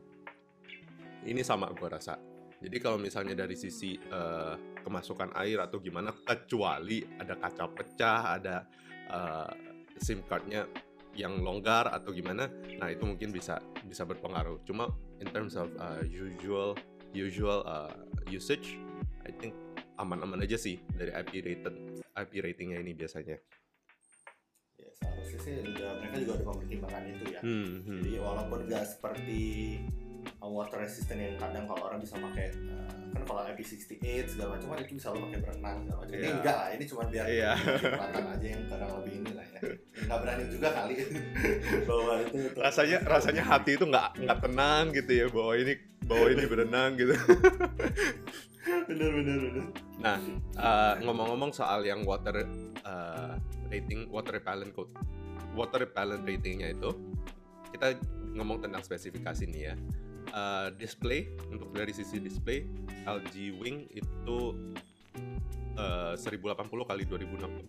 Ini 1.27 1.43
sama 1.43 1.71
gua 1.75 1.99
rasa. 1.99 2.15
Jadi 2.59 2.77
kalau 2.83 2.99
misalnya 2.99 3.39
dari 3.39 3.55
sisi 3.55 3.95
eh, 3.95 4.55
kemasukan 4.83 5.35
air 5.39 5.63
atau 5.63 5.79
gimana, 5.79 6.11
kecuali 6.11 7.03
ada 7.19 7.35
kaca 7.39 7.65
pecah, 7.71 8.19
ada 8.35 8.55
eh, 9.07 9.51
SIM 9.99 10.23
cardnya 10.27 10.67
yang 11.17 11.43
longgar 11.43 11.91
atau 11.91 12.15
gimana, 12.15 12.47
nah 12.79 12.87
itu 12.87 13.03
mungkin 13.03 13.35
bisa 13.35 13.59
bisa 13.83 14.07
berpengaruh. 14.07 14.63
Cuma 14.63 14.87
in 15.19 15.27
terms 15.27 15.59
of 15.59 15.67
uh, 15.75 15.99
usual 16.05 16.79
usual 17.11 17.65
uh, 17.65 17.91
usage, 18.29 18.79
I 19.27 19.35
think 19.35 19.51
aman-aman 19.99 20.45
aja 20.45 20.55
sih 20.55 20.79
dari 20.95 21.11
IP 21.11 21.31
rated 21.43 21.75
IP 22.15 22.31
ratingnya 22.39 22.79
ini 22.79 22.95
biasanya. 22.95 23.35
Sih 25.37 25.53
juga 25.59 25.93
mereka 25.95 26.15
juga 26.17 26.33
udah 26.33 26.47
mempertimbangkan 26.49 27.03
itu 27.07 27.25
ya 27.29 27.39
Hmm, 27.39 27.67
hmm. 27.83 28.01
jadi 28.01 28.17
walaupun 28.17 28.59
nggak 28.65 28.85
seperti 28.87 29.41
water 30.39 30.79
resistant 30.79 31.15
yang 31.17 31.35
kadang 31.35 31.63
kalau 31.63 31.83
orang 31.85 31.99
bisa 31.99 32.15
pakai 32.15 32.49
uh, 32.65 32.91
kan 33.09 33.21
kalau 33.23 33.41
IP68 33.45 34.01
segala 34.27 34.55
macam 34.55 34.67
kan 34.69 34.79
itu 34.81 34.93
bisa 34.93 35.07
lo 35.09 35.19
pakai 35.21 35.39
berenang 35.39 35.77
segala 35.81 35.97
macam 35.99 36.11
ini 36.11 36.21
Iya. 36.21 36.33
enggak 36.35 36.55
lah 36.55 36.69
ini 36.69 36.83
cuma 36.85 37.01
biar 37.05 37.25
Iya. 37.25 37.51
kelihatan 37.55 38.23
aja 38.29 38.47
yang 38.47 38.63
kadang 38.65 38.89
lebih 38.95 39.13
ini 39.15 39.31
lah 39.31 39.45
ya 39.47 39.59
nggak 39.99 40.17
berani 40.19 40.43
juga 40.47 40.67
kali 40.71 40.95
bahwa 41.87 42.11
itu 42.19 42.35
untuk- 42.41 42.61
rasanya 42.61 42.97
rasanya 43.03 43.43
hati 43.43 43.71
itu 43.73 43.85
nggak 43.85 44.07
nggak 44.17 44.39
tenang 44.41 44.83
gitu 44.91 45.11
ya 45.13 45.25
bahwa 45.27 45.53
ini 45.55 45.73
bahwa 46.01 46.25
ini 46.27 46.43
berenang 46.45 46.91
gitu. 46.95 47.13
bener 48.87 49.09
bener 49.11 49.37
bener 49.39 49.65
Nah, 49.99 50.15
uh, 50.55 50.95
ngomong-ngomong 51.01 51.51
soal 51.51 51.83
yang 51.83 52.01
water 52.01 52.47
uh, 52.81 53.35
rating, 53.67 54.07
water 54.07 54.31
repellent 54.33 54.71
code, 54.71 54.87
water 55.57 55.85
repellent 55.85 56.25
ratingnya 56.25 56.73
itu, 56.73 56.91
kita 57.73 57.97
ngomong 58.37 58.61
tentang 58.63 58.81
spesifikasi 58.85 59.45
nih 59.49 59.63
ya. 59.73 59.75
Uh, 60.29 60.69
display 60.77 61.25
untuk 61.49 61.73
dari 61.73 61.89
sisi 61.89 62.21
display 62.21 62.61
LG 63.09 63.57
Wing 63.57 63.89
itu 63.89 64.53
uh, 65.73 66.13
1080 66.13 66.53
kali 66.85 67.03
2460 67.09 67.65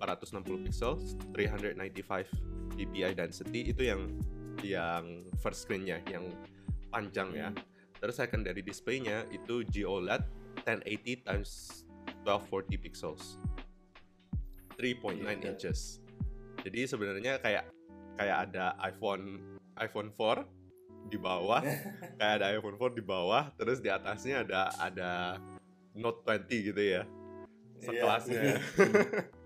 pixel, 0.68 1.00
395 1.32 2.76
dpi 2.76 3.12
density 3.16 3.72
itu 3.72 3.82
yang 3.88 4.12
yang 4.60 5.24
first 5.40 5.64
screen-nya 5.64 6.04
yang 6.12 6.28
panjang 6.92 7.32
ya. 7.32 7.48
Terus 7.96 8.16
secondary 8.20 8.60
display-nya 8.60 9.24
itu 9.32 9.64
GOLED 9.64 10.24
1080 10.64 11.28
times 11.28 11.84
1240 12.24 12.76
pixels 12.80 13.40
3.9 14.76 15.20
Iya. 15.20 15.52
inches 15.52 16.00
jadi 16.66 16.80
sebenarnya 16.86 17.32
kayak 17.40 17.64
kayak 18.16 18.36
ada 18.50 18.76
iPhone 18.84 19.58
iPhone 19.80 20.08
4 20.12 21.08
di 21.08 21.18
bawah 21.18 21.60
kayak 22.18 22.34
ada 22.40 22.46
iPhone 22.52 22.76
4 22.76 22.98
di 22.98 23.04
bawah 23.04 23.48
terus 23.56 23.80
di 23.80 23.88
atasnya 23.88 24.44
ada 24.44 24.70
ada 24.76 25.10
Note 25.96 26.22
20 26.24 26.68
gitu 26.72 26.82
ya 26.82 27.02
sekelasnya 27.80 28.40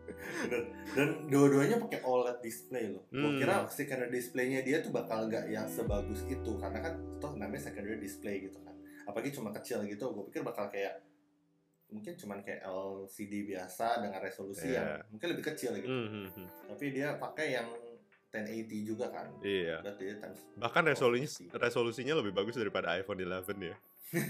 Iya. 0.45 0.61
Dan 0.95 1.09
dua-duanya 1.29 1.77
pakai 1.81 2.01
OLED 2.05 2.39
display 2.45 2.93
loh. 2.93 3.05
Hmm. 3.11 3.41
kira 3.41 3.65
secondary 3.73 4.13
displaynya 4.13 4.61
dia 4.61 4.85
tuh 4.85 4.93
bakal 4.93 5.27
nggak 5.29 5.49
yang 5.49 5.67
sebagus 5.69 6.25
itu 6.29 6.53
karena 6.61 6.79
kan 6.81 6.95
toh 7.19 7.33
namanya 7.37 7.71
secondary 7.71 7.99
display 8.01 8.45
gitu 8.45 8.61
kan. 8.63 8.77
Apalagi 9.09 9.37
cuma 9.37 9.53
kecil 9.53 9.85
gitu, 9.85 10.13
gue 10.13 10.25
pikir 10.33 10.43
bakal 10.45 10.69
kayak 10.73 11.01
mungkin 11.87 12.13
cuman 12.15 12.41
kayak 12.41 12.65
LCD 12.65 13.47
biasa 13.47 14.01
dengan 14.01 14.19
resolusi 14.19 14.67
Iya. 14.67 14.77
yang 14.77 14.89
mungkin 15.11 15.29
lebih 15.31 15.45
kecil 15.47 15.71
gitu. 15.75 15.87
Hmm, 15.87 16.27
hmm. 16.27 16.49
Tapi 16.69 16.85
dia 16.91 17.15
pakai 17.15 17.55
yang 17.55 17.69
1080 18.27 18.67
juga 18.85 19.07
kan. 19.09 19.31
iya 19.41 19.79
Berarti 19.79 20.03
dia 20.05 20.17
times 20.19 20.43
bahkan 20.57 20.83
resolusinya 20.83 21.55
resolusinya 21.55 22.15
lebih 22.17 22.33
bagus 22.33 22.55
daripada 22.55 22.91
iPhone 22.93 23.21
11 23.21 23.47
ya 23.63 23.77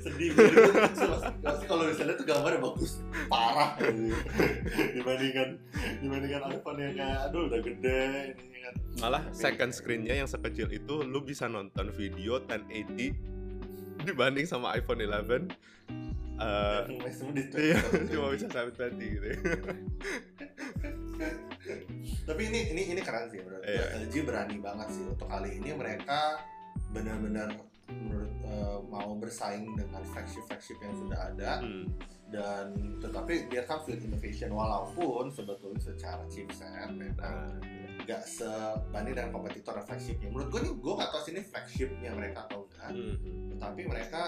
sedih. 0.00 0.32
Pasti- 0.32 1.36
pasti 1.40 1.64
kalau 1.66 1.84
misalnya 1.86 2.14
tuh 2.14 2.26
gambarnya 2.26 2.60
bagus 2.62 2.92
parah 3.26 3.76
gitu. 3.76 4.16
dibanding 4.16 4.92
dibandingkan 4.96 5.48
dibandingkan 6.00 6.42
iPhone 6.50 6.78
yang 6.78 6.92
kayak 6.94 7.18
aduh 7.24 7.42
udah 7.46 7.60
gede 7.62 8.00
ini 8.34 8.58
kan 8.60 8.74
Malah 8.98 9.22
second 9.30 9.70
screen-nya 9.70 10.14
yang 10.14 10.28
sekecil 10.28 10.68
itu 10.68 10.94
lu 11.02 11.20
bisa 11.20 11.46
nonton 11.46 11.88
video 11.90 12.40
1080 12.42 13.39
dibanding 14.08 14.46
sama 14.46 14.74
iPhone 14.76 15.00
11 15.02 15.50
eh 16.40 16.82
di 17.36 17.42
iya, 17.68 17.76
20. 17.76 18.16
cuma 18.16 18.32
bisa 18.32 18.48
720 18.48 18.96
gitu. 18.96 19.28
tapi 22.24 22.42
ini 22.48 22.60
ini 22.72 22.82
ini 22.96 23.00
keren 23.04 23.28
sih 23.28 23.44
menurut. 23.44 23.60
Iya. 23.60 24.08
LG 24.08 24.14
berani 24.24 24.56
banget 24.56 24.88
sih 24.88 25.04
untuk 25.04 25.28
kali 25.28 25.60
ini 25.60 25.76
mereka 25.76 26.40
benar-benar 26.96 27.52
menurut 27.92 28.32
eh, 28.46 28.78
mau 28.88 29.12
bersaing 29.20 29.68
dengan 29.76 30.00
flagship 30.14 30.40
flagship 30.48 30.78
yang 30.80 30.94
sudah 30.96 31.18
ada 31.28 31.52
Hmm. 31.60 31.84
dan 32.30 32.66
tetapi 33.02 33.50
biarkan 33.50 33.78
field 33.84 34.00
innovation 34.06 34.54
walaupun 34.54 35.28
sebetulnya 35.34 35.82
secara 35.82 36.22
chipset 36.30 36.88
memang 36.94 37.18
Nah, 37.18 37.58
nggak 38.10 38.26
sebanding 38.26 39.14
dengan 39.14 39.30
kompetitor 39.30 39.78
flagshipnya 39.86 40.34
menurut 40.34 40.50
gue 40.50 40.60
nih 40.66 40.72
gue 40.74 40.92
nggak 40.98 41.10
tahu 41.14 41.22
sih 41.22 41.30
ini 41.30 41.42
flagshipnya 41.46 42.10
mereka 42.10 42.38
atau 42.50 42.66
enggak 42.66 42.90
hmm. 42.90 43.14
tetapi 43.54 43.80
mereka 43.86 44.22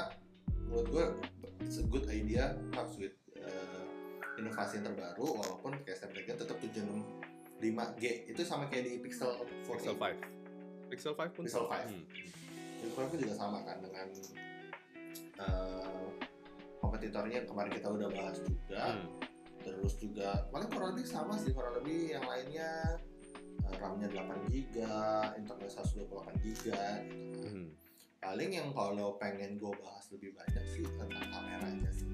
menurut 0.71 0.87
gue 0.87 1.05
it's 1.67 1.83
a 1.83 1.85
good 1.91 2.07
idea 2.07 2.55
comes 2.71 2.95
with 2.95 3.19
uh, 3.43 3.83
inovasi 4.39 4.79
yang 4.79 4.95
terbaru 4.95 5.27
walaupun 5.35 5.83
kayak 5.83 5.99
Snapdragon 5.99 6.39
tetap 6.39 6.57
765G 6.63 8.05
itu 8.31 8.41
sama 8.47 8.71
kayak 8.71 8.87
di 8.87 8.93
Pixel 9.03 9.35
4 9.35 9.67
Pixel 9.67 9.95
5. 9.99 10.87
Pixel 10.87 11.13
5 11.19 11.35
pun 11.35 11.43
Pixel 11.43 11.67
sama. 11.67 11.83
5. 11.83 11.91
Hmm. 11.91 12.03
Pixel 12.79 13.01
5 13.03 13.11
pun 13.11 13.19
juga 13.19 13.35
sama 13.35 13.59
kan 13.67 13.77
dengan 13.83 14.07
uh, 15.43 16.07
kompetitornya 16.79 17.35
yang 17.43 17.49
kemarin 17.51 17.73
kita 17.75 17.89
udah 17.91 18.09
bahas 18.15 18.39
juga 18.47 18.95
Hmm. 18.95 19.07
terus 19.63 19.95
juga 19.95 20.43
paling 20.51 20.67
kurang 20.71 20.99
lebih 20.99 21.07
sama 21.07 21.39
sih 21.39 21.55
kurang 21.55 21.79
lebih 21.79 22.19
yang 22.19 22.27
lainnya 22.27 22.99
RAM-nya 23.75 24.09
8GB, 24.09 24.75
internet 25.37 25.71
128GB 25.71 26.43
gitu 26.45 26.71
kan 26.71 27.01
Hmm. 27.43 27.69
paling 28.19 28.51
yang 28.51 28.71
kalau 28.71 29.17
pengen 29.17 29.59
gue 29.59 29.73
bahas 29.77 30.07
lebih 30.11 30.31
banyak 30.33 30.65
sih 30.69 30.87
tentang 30.87 31.27
kameranya 31.27 31.91
sih 31.91 32.07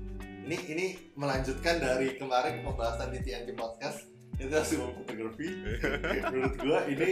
ini 0.42 0.56
ini 0.66 0.86
melanjutkan 1.14 1.76
dari 1.76 2.16
kemarin 2.16 2.62
pembahasan 2.62 3.12
di 3.12 3.20
TNT 3.20 3.52
podcast 3.52 4.08
itu 4.34 4.48
semua 4.64 4.94
fotografi 4.94 5.50
menurut 6.32 6.54
gue 6.56 6.78
ini 6.88 7.08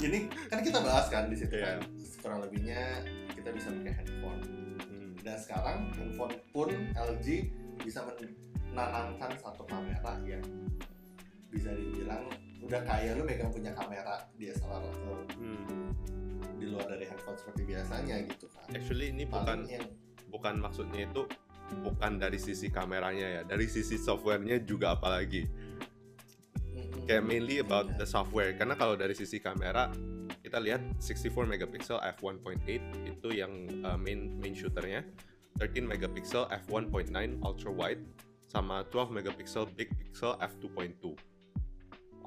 ini 0.00 0.18
kan 0.46 0.60
kita 0.60 0.78
bahas 0.78 1.08
kan 1.08 1.26
di 1.26 1.36
situ 1.36 1.52
Iya. 1.52 1.80
kan 1.80 1.90
kurang 2.20 2.40
lebihnya 2.44 3.02
kita 3.32 3.50
bisa 3.50 3.72
pakai 3.72 3.92
handphone 3.96 4.42
Hmm. 4.80 5.12
dan 5.20 5.36
sekarang 5.36 5.76
handphone 5.90 6.36
pun 6.52 6.68
LG 6.94 7.26
bisa 7.80 8.04
menanamkan 8.70 9.34
satu 9.36 9.66
kamera 9.66 10.20
yang 10.22 10.44
bisa 11.50 11.74
dibilang 11.74 12.30
udah 12.60 12.80
kayak 12.84 13.12
lu 13.16 13.22
megang 13.24 13.50
punya 13.50 13.72
kamera 13.72 14.28
DSLR 14.36 14.82
atau 14.84 15.14
Hmm. 15.40 15.96
di 16.60 16.68
luar 16.68 16.84
dari 16.86 17.08
handphone 17.08 17.38
seperti 17.40 17.64
biasanya 17.64 18.20
gitu 18.28 18.46
kan 18.52 18.68
Actually 18.70 19.10
ini 19.10 19.24
bukan 19.24 19.64
paling 19.64 19.64
yang 19.66 19.86
bukan 20.28 20.54
maksudnya 20.60 21.08
itu 21.08 21.22
bukan 21.82 22.18
dari 22.18 22.36
sisi 22.36 22.66
kameranya 22.68 23.26
ya, 23.26 23.42
dari 23.46 23.70
sisi 23.70 23.94
softwarenya 23.94 24.58
juga 24.62 24.98
apalagi. 24.98 25.46
mm, 26.66 27.06
Kayak 27.06 27.24
mainly 27.24 27.62
about 27.62 27.86
iya. 27.90 27.96
the 27.98 28.06
software. 28.06 28.54
Karena 28.58 28.74
kalau 28.74 28.98
dari 28.98 29.14
sisi 29.14 29.38
kamera 29.38 29.86
kita 30.42 30.58
lihat 30.58 30.82
64 30.98 31.46
megapixel 31.46 32.02
f1.8 32.18 32.66
itu 33.06 33.28
yang 33.30 33.52
uh, 33.86 33.94
main 33.94 34.34
main 34.42 34.50
shooternya, 34.50 35.06
13 35.62 35.86
megapixel 35.86 36.50
f1.9 36.66 37.10
ultra 37.42 37.70
wide 37.70 38.02
sama 38.50 38.82
12 38.90 39.14
megapixel 39.14 39.70
big 39.78 39.94
pixel 39.94 40.34
f2.2 40.42 41.14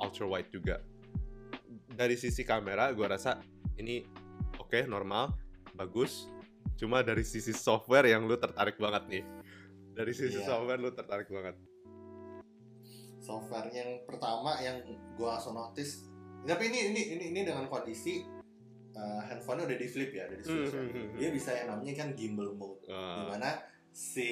ultra 0.04 0.28
wide 0.28 0.52
juga. 0.52 0.84
Dari 1.94 2.20
sisi 2.20 2.44
kamera 2.44 2.92
gue 2.92 3.06
rasa 3.08 3.40
ini 3.80 4.04
oke 4.60 4.84
normal, 4.86 5.32
bagus. 5.74 6.28
Cuma 6.76 7.00
dari 7.00 7.24
sisi 7.24 7.54
software 7.54 8.12
yang 8.12 8.28
lu 8.28 8.36
tertarik 8.36 8.76
banget 8.76 9.04
nih. 9.08 9.24
Dari 9.94 10.12
sisi 10.12 10.42
Iya. 10.42 10.48
software 10.50 10.82
lu 10.82 10.92
tertarik 10.92 11.30
banget. 11.30 11.56
software 13.24 13.72
yang 13.72 14.04
pertama 14.04 14.60
yang 14.60 14.84
gua 15.16 15.40
langsung 15.40 15.56
notice 15.56 16.04
tapi 16.44 16.68
ini 16.68 16.92
ini 16.92 17.02
ini 17.16 17.26
ini 17.32 17.42
dengan 17.48 17.72
kondisi 17.72 18.20
uh, 19.00 19.22
handphonenya 19.24 19.64
udah 19.64 19.80
di 19.80 19.88
flip 19.88 20.12
ya 20.12 20.28
udah 20.28 20.38
di 20.38 20.44
switch 20.44 20.76
ya. 20.76 20.84
Hmm, 20.84 21.16
dia 21.16 21.30
bisa 21.32 21.56
yang 21.56 21.72
namanya 21.72 22.04
kan 22.04 22.10
gimbal 22.20 22.52
mode 22.52 22.84
Uh, 22.84 22.92
di 22.92 23.24
mana 23.32 23.64
si 23.96 24.30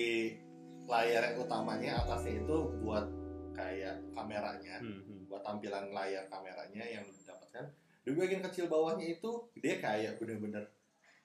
layar 0.91 1.23
yang 1.31 1.39
utamanya 1.39 2.03
atasnya 2.03 2.43
itu 2.43 2.57
buat 2.84 3.07
kayak 3.55 3.95
kameranya 4.12 4.84
hmm, 4.84 5.01
hmm. 5.07 5.20
Buat 5.31 5.41
tampilan 5.41 5.89
layar 5.89 6.27
kameranya 6.27 6.83
yang 6.83 7.07
didapatkan 7.07 7.65
di 8.01 8.11
bagian 8.11 8.43
kecil 8.43 8.67
bawahnya 8.67 9.07
itu 9.09 9.29
dia 9.55 9.79
kayak 9.79 10.19
bener-bener 10.19 10.67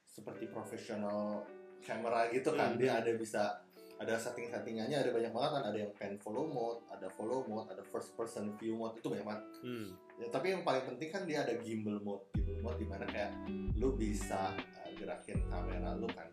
seperti 0.06 0.46
profesional 0.46 1.42
kamera 1.82 2.30
gitu 2.30 2.52
kan 2.52 2.72
Hmm. 2.72 2.78
dia 2.78 2.92
ada 2.96 3.10
bisa 3.12 3.58
ada 3.96 4.12
setting-settingannya 4.14 4.92
ada 4.94 5.10
banyak 5.10 5.32
banget 5.32 5.50
kan 5.52 5.64
ada 5.66 5.78
yang 5.78 5.92
pen 5.92 6.14
follow 6.16 6.44
mode 6.44 6.84
ada 6.86 7.08
follow 7.08 7.42
mode 7.42 7.66
ada 7.66 7.80
first 7.82 8.12
person 8.12 8.52
view 8.54 8.76
mode 8.76 8.94
itu 8.94 9.08
banyak 9.08 9.24
banget 9.24 9.42
Hmm. 9.60 9.88
ya, 10.16 10.26
tapi 10.28 10.52
yang 10.52 10.62
paling 10.62 10.84
penting 10.86 11.08
kan 11.08 11.22
dia 11.24 11.42
ada 11.42 11.56
gimbal 11.56 11.96
mode 11.98 12.22
gimbal 12.34 12.60
mode 12.62 12.78
di 12.78 12.86
mana 12.86 13.04
kayak 13.04 13.32
lu 13.74 13.96
bisa 13.96 14.52
uh, 14.52 14.90
gerakin 14.92 15.40
kamera 15.48 15.96
lu 15.96 16.06
kan 16.08 16.28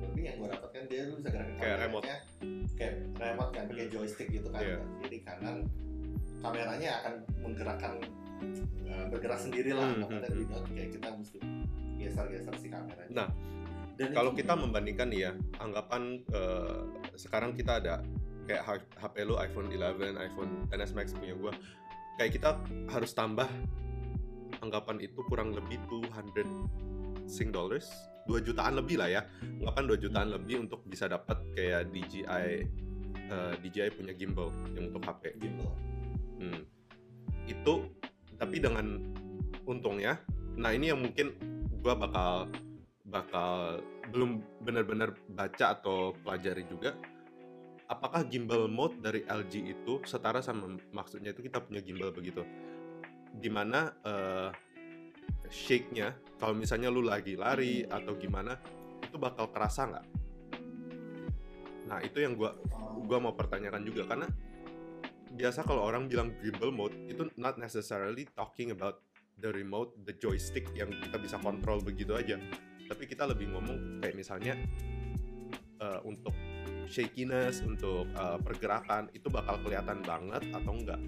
lebih 0.00 0.22
yang 0.24 0.36
gue 0.36 0.48
dapatkan 0.50 0.82
dia 0.86 1.00
lu 1.06 1.14
bisa 1.16 1.30
gerakin 1.30 1.54
Kayak 1.56 1.78
kameranya 1.78 2.16
kayak 2.74 2.94
remote 3.14 3.50
kan 3.52 3.64
pakai 3.66 3.84
Hmm. 3.86 3.92
joystick 3.92 4.28
gitu 4.28 4.48
kan 4.48 4.60
Iya. 4.60 4.78
kiri 4.98 5.18
kanan 5.22 5.56
kameranya 6.40 6.90
akan 7.04 7.14
menggerakkan 7.44 7.94
uh, 8.88 9.04
bergerak 9.12 9.40
sendiri 9.40 9.76
lah 9.76 9.86
Hmm, 9.92 10.04
makanya 10.04 10.28
hmm, 10.32 10.38
video 10.40 10.58
kayak 10.72 10.90
kita 10.96 11.08
mesti 11.12 11.38
geser-geser 12.00 12.54
si 12.56 12.68
kameranya. 12.72 13.12
Nah, 13.12 13.28
Dan 14.00 14.16
Kalau 14.16 14.32
kita 14.32 14.56
membandingkan 14.56 15.12
nih 15.12 15.28
ya, 15.28 15.32
anggapan 15.60 16.24
eh, 16.32 16.80
sekarang 17.20 17.52
kita 17.52 17.84
ada 17.84 18.00
kayak 18.48 18.88
HP 18.96 19.28
lu 19.28 19.36
iPhone 19.36 19.68
11, 19.68 20.16
iPhone 20.16 20.52
XS 20.72 20.96
Max 20.96 21.12
punya 21.12 21.36
gua, 21.36 21.52
kayak 22.16 22.32
kita 22.32 22.56
harus 22.88 23.12
tambah 23.12 23.44
anggapan 24.64 25.04
itu 25.04 25.20
kurang 25.28 25.52
lebih 25.52 25.76
200 25.92 27.28
sing 27.28 27.52
dollars, 27.52 27.92
2 28.24 28.40
jutaan 28.40 28.80
lebih 28.80 28.96
lah 28.96 29.20
ya. 29.20 29.22
Anggapan 29.60 29.84
2 29.92 30.00
jutaan 30.00 30.28
lebih 30.32 30.64
untuk 30.64 30.80
bisa 30.88 31.04
dapat 31.04 31.36
kayak 31.52 31.92
DJI 31.92 32.24
eh, 33.28 33.54
DJI 33.60 34.00
punya 34.00 34.16
gimbal 34.16 34.48
yang 34.80 34.96
untuk 34.96 35.04
HP. 35.04 35.36
gimbal 35.36 35.76
Hmm. 36.40 36.64
Itu 37.44 37.92
tapi 38.40 38.56
dengan 38.56 39.12
untungnya, 39.68 40.24
nah 40.56 40.72
ini 40.72 40.88
yang 40.88 41.04
mungkin 41.04 41.36
gua 41.84 41.92
bakal 41.92 42.48
bakal 43.04 43.84
belum 44.08 44.40
benar-benar 44.64 45.12
baca 45.36 45.76
atau 45.76 46.16
pelajari 46.24 46.64
juga. 46.64 46.96
Apakah 47.90 48.22
gimbal 48.24 48.70
mode 48.70 49.02
dari 49.02 49.26
LG 49.26 49.66
itu 49.66 50.00
setara 50.06 50.40
sama 50.40 50.78
maksudnya 50.94 51.34
itu 51.34 51.42
kita 51.44 51.60
punya 51.60 51.82
gimbal 51.82 52.14
begitu, 52.14 52.46
di 53.34 53.50
mana 53.50 53.92
eh, 54.06 54.50
shake-nya 55.50 56.14
kalau 56.38 56.54
misalnya 56.54 56.88
lu 56.88 57.02
lagi 57.02 57.34
lari 57.34 57.82
atau 57.84 58.14
gimana 58.14 58.56
itu 59.02 59.18
bakal 59.18 59.50
kerasa 59.50 59.90
nggak? 59.90 60.06
Nah 61.90 61.98
itu 62.06 62.22
yang 62.22 62.38
gua 62.38 62.54
Oh, 62.90 63.02
gua 63.06 63.18
mau 63.22 63.34
pertanyakan 63.34 63.82
juga 63.86 64.02
karena 64.06 64.26
biasa 65.34 65.62
kalau 65.62 65.86
orang 65.86 66.10
bilang 66.10 66.34
gimbal 66.42 66.74
mode 66.74 66.96
itu 67.06 67.30
not 67.38 67.56
necessarily 67.56 68.26
talking 68.34 68.74
about 68.74 69.02
the 69.40 69.50
remote, 69.54 69.94
the 70.04 70.14
joystick 70.18 70.68
yang 70.76 70.90
kita 70.90 71.16
bisa 71.16 71.36
kontrol 71.40 71.80
begitu 71.80 72.12
aja. 72.12 72.36
Tapi 72.90 73.06
kita 73.06 73.24
lebih 73.30 73.54
ngomong 73.54 74.02
kayak 74.02 74.18
misalnya 74.18 74.58
eh, 75.80 76.00
untuk 76.02 76.34
shakiness, 76.90 77.62
untuk 77.62 78.10
eh, 78.10 78.38
pergerakan 78.42 79.08
itu 79.14 79.30
bakal 79.30 79.62
kelihatan 79.62 80.02
banget 80.02 80.42
atau 80.50 80.72
enggak? 80.74 81.00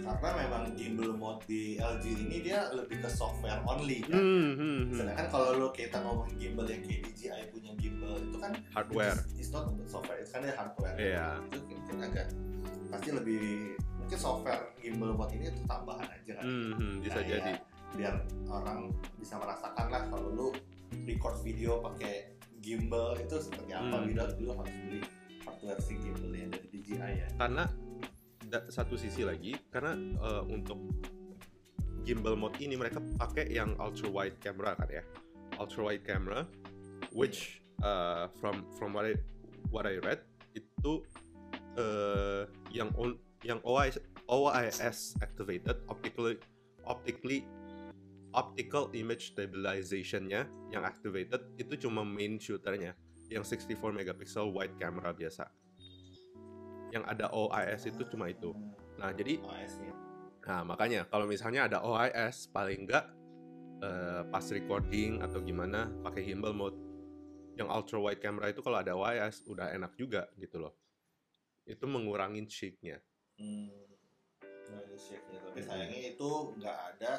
Karena 0.00 0.30
memang 0.38 0.62
gimbal 0.72 1.10
mode 1.12 1.42
di 1.44 1.76
LG 1.76 2.04
ini 2.18 2.36
dia 2.40 2.68
lebih 2.70 3.00
ke 3.00 3.08
software 3.08 3.60
only 3.62 4.00
kan 4.02 4.16
Hmm, 4.16 4.52
hmm, 4.54 4.56
hmm. 4.56 4.96
Sedangkan 4.96 5.26
kalau 5.28 5.48
lo 5.56 5.68
kita 5.70 5.98
ngomongin 5.98 6.36
gimbal 6.36 6.64
yang 6.64 6.80
kayak 6.80 7.00
DJI 7.06 7.42
punya 7.48 7.72
gimbal 7.76 8.14
itu 8.16 8.36
kan 8.36 8.52
Hardware. 8.70 9.18
it's, 9.30 9.46
it's 9.46 9.50
not 9.50 9.68
software, 9.84 10.18
itu 10.18 10.30
kan 10.30 10.40
dia 10.42 10.54
hardware. 10.54 10.96
Iya. 10.96 11.26
Itu 11.46 11.58
mungkin 11.66 11.96
agak 12.02 12.26
pasti 12.88 13.08
lebih 13.10 13.42
mungkin 13.96 14.18
software 14.18 14.62
gimbal 14.76 15.14
buat 15.14 15.30
ini 15.30 15.44
itu 15.46 15.62
tambahan 15.64 16.06
aja 16.06 16.32
kan. 16.34 16.44
Hmm, 16.44 16.72
hmm, 16.74 16.94
bisa 17.00 17.18
Kayak 17.20 17.30
jadi. 17.30 17.52
Biar 17.90 18.14
orang 18.46 18.78
bisa 19.16 19.34
merasakan 19.36 19.86
lah 19.88 20.02
kalau 20.06 20.28
lu 20.30 20.48
record 21.04 21.36
video 21.40 21.78
pakai 21.80 22.34
gimbal 22.58 23.16
itu 23.16 23.36
seperti 23.36 23.72
apa 23.72 23.96
Hmm. 23.96 24.06
video 24.06 24.28
dulu 24.32 24.52
harus 24.54 24.74
beli 24.80 25.00
hardware 25.40 25.80
si 25.80 25.94
gimbal 25.96 26.30
yang 26.30 26.50
dari 26.50 26.68
DJI 26.70 27.12
ya. 27.16 27.28
karena 27.34 27.64
satu 28.68 28.98
sisi 28.98 29.22
lagi 29.22 29.54
karena 29.70 29.94
eh, 29.98 30.44
untuk 30.50 30.78
gimbal 32.02 32.34
mode 32.34 32.56
ini 32.58 32.74
mereka 32.74 32.98
pakai 33.20 33.52
yang 33.52 33.76
ultra 33.78 34.08
wide 34.08 34.38
camera 34.40 34.74
kan 34.74 34.88
ya 34.88 35.04
ultra 35.60 35.92
wide 35.92 36.02
camera 36.02 36.48
which 37.12 37.60
uh, 37.84 38.26
from 38.40 38.64
from 38.80 38.96
what 38.96 39.04
I 39.06 39.14
what 39.70 39.84
I 39.86 40.00
read 40.02 40.24
itu 40.56 41.04
eh, 41.78 42.48
yang 42.74 42.90
on, 42.98 43.14
yang 43.46 43.60
OIS, 43.62 44.00
OIS 44.26 45.16
activated 45.22 45.80
optically 45.86 46.40
optically 46.84 47.46
optical 48.30 48.90
image 48.94 49.34
stabilization-nya 49.34 50.46
yang 50.70 50.86
activated 50.86 51.42
itu 51.58 51.74
cuma 51.86 52.06
main 52.06 52.38
shooternya 52.38 52.94
yang 53.30 53.42
64 53.42 53.78
megapixel 53.94 54.50
wide 54.50 54.74
camera 54.78 55.14
biasa. 55.14 55.46
Yang 56.90 57.04
ada 57.06 57.26
OIS 57.30 57.82
itu 57.86 58.02
cuma 58.10 58.26
itu. 58.30 58.50
Nah, 58.98 59.10
jadi 59.14 59.38
OS-nya. 59.40 59.94
Nah, 60.46 60.62
makanya 60.66 61.06
kalau 61.06 61.30
misalnya 61.30 61.70
ada 61.70 61.78
OIS, 61.86 62.50
paling 62.50 62.86
enggak 62.86 63.06
eh, 63.80 64.22
pas 64.28 64.44
recording 64.50 65.22
atau 65.22 65.38
gimana 65.40 65.88
pakai 66.02 66.26
gimbal 66.26 66.52
mode. 66.52 66.78
Yang 67.54 67.68
ultra 67.70 67.98
wide 68.02 68.22
camera 68.22 68.50
itu 68.50 68.60
kalau 68.60 68.78
ada 68.82 68.92
OIS 68.98 69.46
udah 69.46 69.70
enak 69.72 69.94
juga 69.94 70.26
gitu 70.36 70.58
loh. 70.58 70.74
Itu 71.64 71.86
mengurangin 71.86 72.50
shake-nya. 72.50 72.98
Hmm. 73.38 73.70
Nah, 74.42 74.82
shake-nya. 74.98 75.38
Tapi 75.46 75.60
sayangnya 75.62 76.00
itu 76.14 76.28
nggak 76.58 76.78
ada 76.96 77.12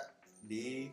di 0.44 0.92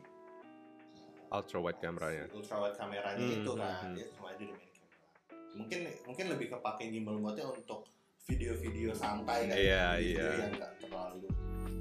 Ultra 1.29 1.61
wide 1.61 1.81
kameranya. 1.85 2.25
ultrawide 2.33 2.77
kameranya 2.77 3.21
Hmm, 3.21 3.37
itu 3.45 3.51
hmm, 3.53 3.61
kan 3.61 3.73
hmm. 3.85 3.95
dia 4.01 4.07
cuma 4.17 4.29
ada 4.33 4.41
di 4.41 4.49
main 4.49 4.71
camera 4.73 5.07
mungkin 5.53 5.81
mungkin 6.09 6.27
lebih 6.33 6.47
kepake 6.57 6.85
gimbal 6.88 7.17
mode 7.21 7.43
untuk 7.45 7.85
video-video 8.29 8.93
santai 8.93 9.49
kan 9.49 9.57
Iya, 9.57 9.85
video 9.97 10.21
iya. 10.21 10.29
yang 10.38 10.53
nggak 10.55 10.73
terlalu 10.79 11.29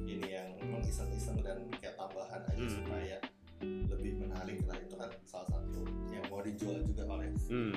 ini 0.07 0.27
yang 0.31 0.47
memang 0.57 0.81
iseng-iseng 0.81 1.37
dan 1.41 1.59
kayak 1.75 1.93
tambahan 1.93 2.41
aja 2.41 2.55
Hmm. 2.57 2.71
supaya 2.71 3.17
lebih 3.61 4.13
menarik 4.17 4.59
lah 4.63 4.77
itu 4.77 4.95
kan 4.95 5.11
salah 5.23 5.49
satu 5.51 5.81
yang 6.07 6.23
mau 6.25 6.39
dijual 6.39 6.79
juga 6.81 7.03
oleh 7.05 7.29
Hmm. 7.45 7.75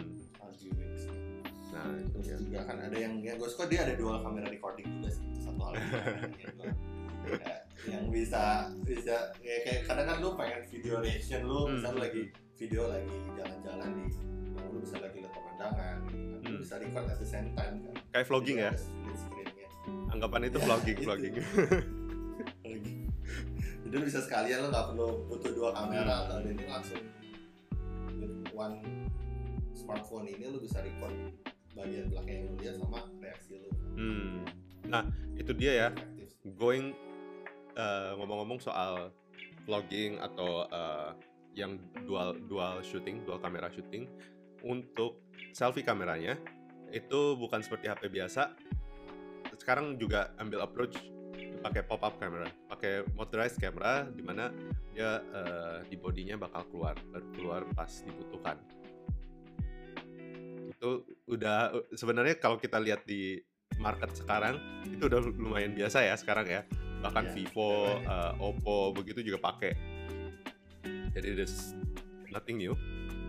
Wings 0.61 1.05
Nah, 1.71 1.87
itu 1.95 2.11
terus 2.13 2.27
dia. 2.27 2.37
juga 2.41 2.61
kan 2.67 2.77
ada 2.81 2.97
yang 2.97 3.15
yang 3.21 3.37
gue 3.37 3.47
suka 3.47 3.65
dia 3.65 3.83
ada 3.83 3.95
dual 3.95 4.19
kamera 4.21 4.47
recording 4.47 4.87
juga 4.93 5.09
sih 5.09 5.23
itu 5.25 5.41
satu 5.41 5.61
hal 5.61 5.73
yang, 5.73 5.91
kayak 6.35 7.59
yang 7.83 8.05
bisa 8.09 8.43
bisa 8.83 9.33
ya, 9.41 9.57
kayak 9.63 9.81
kadang 9.85 10.07
kan 10.07 10.17
lu 10.19 10.35
pengen 10.35 10.61
video 10.67 10.95
reaction 10.99 11.41
lu 11.43 11.61
Hmm. 11.65 11.75
misal 11.77 11.95
lagi 11.97 12.23
video 12.55 12.83
lagi 12.87 13.09
jalan-jalan 13.33 13.89
di 13.97 14.05
yang 14.53 14.69
lu 14.69 14.79
bisa 14.79 14.97
lagi 14.99 15.17
lihat 15.19 15.33
pemandangan 15.33 15.97
gitu 16.05 16.25
kan 16.27 16.39
lu 16.39 16.51
Hmm. 16.51 16.61
bisa 16.61 16.75
record 16.77 17.07
at 17.07 17.17
the 17.17 17.27
same 17.27 17.49
time 17.53 17.75
kan 17.83 17.95
Kayak 18.11 18.27
vlogging 18.27 18.59
ya. 18.59 18.73
Anggapan 20.11 20.41
itu 20.45 20.59
Ya, 20.59 20.65
vlogging, 20.67 20.97
itu. 20.97 21.07
vlogging. 21.09 21.47
Jadi 23.81 23.95
lu 23.97 24.05
bisa 24.05 24.21
sekalian 24.21 24.59
lu 24.61 24.69
nggak 24.69 24.87
perlu 24.89 25.09
butuh 25.27 25.51
dua 25.51 25.71
kamera 25.73 26.05
Hmm. 26.05 26.23
atau 26.23 26.35
ada 26.37 26.49
ini 26.49 26.65
langsung 26.65 27.03
one 28.53 28.77
smartphone 29.73 30.27
ini 30.27 30.45
lu 30.45 30.61
bisa 30.61 30.79
record 30.79 31.15
bagian 31.73 32.07
belakang 32.07 32.35
yang 32.35 32.45
lu 32.47 32.55
lihat 32.59 32.75
sama 32.77 33.01
reaksi 33.19 33.53
lu 33.57 33.71
Hmm. 33.91 34.45
Nah, 34.85 35.05
itu 35.35 35.53
dia 35.53 35.73
ya. 35.79 35.89
Going 36.55 36.93
eh, 37.81 38.13
ngomong-ngomong 38.21 38.61
soal 38.61 39.09
vlogging 39.65 40.21
atau 40.21 40.69
eh, 40.69 41.11
yang 41.57 41.81
dual 42.05 42.37
dual 42.47 42.85
shooting, 42.85 43.25
dual 43.25 43.41
kamera 43.41 43.73
shooting 43.73 44.07
untuk 44.61 45.25
selfie 45.57 45.83
kameranya 45.83 46.37
itu 46.93 47.39
bukan 47.39 47.65
seperti 47.65 47.89
HP 47.89 48.13
biasa. 48.13 48.53
Sekarang 49.57 49.97
juga 49.97 50.33
ambil 50.39 50.63
approach 50.65 51.01
pakai 51.61 51.85
pop 51.85 52.01
up 52.01 52.17
camera, 52.17 52.49
pakai 52.69 53.05
motorized 53.13 53.61
camera 53.61 54.09
di 54.09 54.23
mana 54.25 54.49
dia 54.95 55.21
eh, 55.21 55.79
di 55.89 55.97
bodinya 55.97 56.37
bakal 56.41 56.67
keluar 56.71 56.97
keluar 57.37 57.63
pas 57.73 57.91
dibutuhkan. 58.05 58.57
Itu 60.71 61.05
udah 61.29 61.73
sebenarnya 61.93 62.41
kalau 62.41 62.57
kita 62.57 62.81
lihat 62.81 63.05
di 63.05 63.39
market 63.79 64.13
sekarang 64.17 64.59
itu 64.89 65.07
udah 65.07 65.21
lumayan 65.37 65.73
biasa 65.77 66.05
ya 66.05 66.15
sekarang 66.17 66.47
ya. 66.49 66.63
Bahkan 67.01 67.25
Ya, 67.29 67.33
Vivo, 67.33 67.73
eh, 67.89 68.33
Oppo 68.37 68.93
begitu 68.93 69.25
juga 69.25 69.53
pakai. 69.53 69.73
Jadi 71.11 71.29
there's 71.35 71.73
nothing 72.31 72.61
new. 72.61 72.77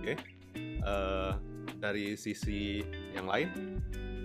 Oke. 0.04 0.16
Eh, 0.60 1.32
dari 1.82 2.14
sisi 2.14 2.86
yang 3.18 3.26
lain 3.26 3.50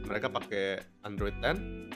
mereka 0.05 0.29
pakai 0.29 0.83
Android 1.03 1.35
10 1.41 1.91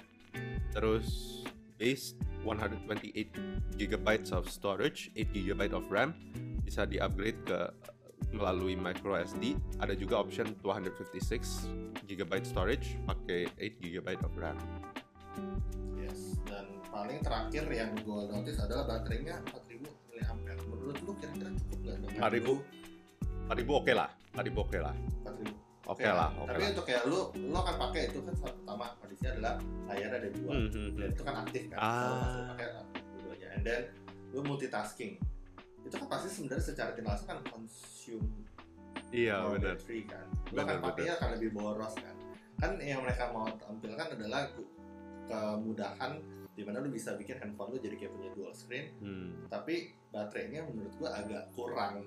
terus 0.72 1.40
base 1.76 2.16
128 2.44 3.76
GB 3.76 4.08
of 4.32 4.48
storage, 4.48 5.12
8 5.16 5.32
GB 5.32 5.60
of 5.76 5.84
RAM 5.92 6.16
bisa 6.64 6.88
di-upgrade 6.88 7.36
ke 7.44 7.60
melalui 8.30 8.78
micro 8.78 9.18
SD. 9.18 9.58
Ada 9.82 9.96
juga 9.98 10.22
option 10.22 10.54
256 10.62 11.66
GB 12.06 12.32
storage 12.46 12.96
pakai 13.04 13.50
8 13.58 13.80
GB 13.80 14.08
of 14.22 14.32
RAM. 14.38 14.58
Paling 17.00 17.24
terakhir 17.24 17.64
yang 17.72 17.96
gue 17.96 18.20
notice 18.28 18.60
adalah 18.60 18.84
baterainya 18.84 19.40
4000 19.48 19.88
mAh. 20.20 20.36
Menurut 20.68 21.00
lu 21.00 21.12
kira-kira 21.16 21.48
cukup 21.56 21.78
nggak 21.80 21.96
dengan 21.96 22.20
4000? 23.48 23.48
4000 23.48 23.80
oke 23.80 23.92
lah, 23.96 24.08
4000 24.36 24.60
oke 24.60 24.78
lah. 24.84 24.94
4000. 25.24 25.88
Oke 25.88 26.04
lah, 26.04 26.28
oke 26.36 26.52
Tapi 26.52 26.60
lah. 26.60 26.70
untuk 26.76 26.84
kayak 26.84 27.02
lu, 27.08 27.18
lu 27.40 27.56
akan 27.56 27.74
pakai 27.88 28.02
itu 28.12 28.20
kan 28.20 28.34
pertama 28.36 28.86
kondisinya 29.00 29.30
adalah 29.32 29.54
layar 29.88 30.10
ada 30.12 30.28
dua. 30.28 30.52
Hmm, 30.52 30.68
hmm, 30.68 30.90
Dan 30.92 31.06
hmm. 31.08 31.14
itu 31.16 31.22
kan 31.24 31.34
aktif 31.40 31.62
kan. 31.72 31.78
Ah. 31.80 31.88
Kalau 31.88 32.14
lu 32.20 32.42
pakai 32.52 32.66
dua-duanya. 33.16 33.48
And 33.56 33.62
then 33.64 33.80
lu 34.36 34.40
multitasking. 34.44 35.12
Itu 35.80 35.94
kan 35.96 36.06
pasti 36.12 36.28
sebenarnya 36.36 36.64
secara 36.68 36.90
tidak 36.92 37.08
langsung 37.16 37.28
kan 37.32 37.38
consume 37.48 38.28
Iya 39.08 39.34
more 39.40 39.56
benar. 39.56 39.74
battery 39.80 40.00
kan. 40.04 40.26
Lu 40.52 40.60
Benar, 40.60 40.68
kan 40.68 40.76
pakainya 40.84 41.12
akan 41.16 41.28
lebih 41.40 41.50
boros 41.56 41.94
kan. 41.96 42.16
Kan 42.60 42.72
yang 42.76 43.00
mereka 43.00 43.32
mau 43.32 43.48
tampilkan 43.56 44.06
adalah 44.20 44.52
kemudahan 45.26 46.12
di 46.60 46.68
mana 46.68 46.84
lu 46.84 46.92
bisa 46.92 47.16
bikin 47.16 47.40
handphone 47.40 47.72
lu 47.72 47.80
jadi 47.80 47.96
kayak 47.96 48.12
punya 48.12 48.28
dual 48.36 48.52
screen 48.52 48.92
Hmm. 49.00 49.48
tapi 49.48 49.96
baterainya 50.12 50.68
menurut 50.68 50.92
gua 51.00 51.16
agak 51.16 51.48
kurang 51.56 52.04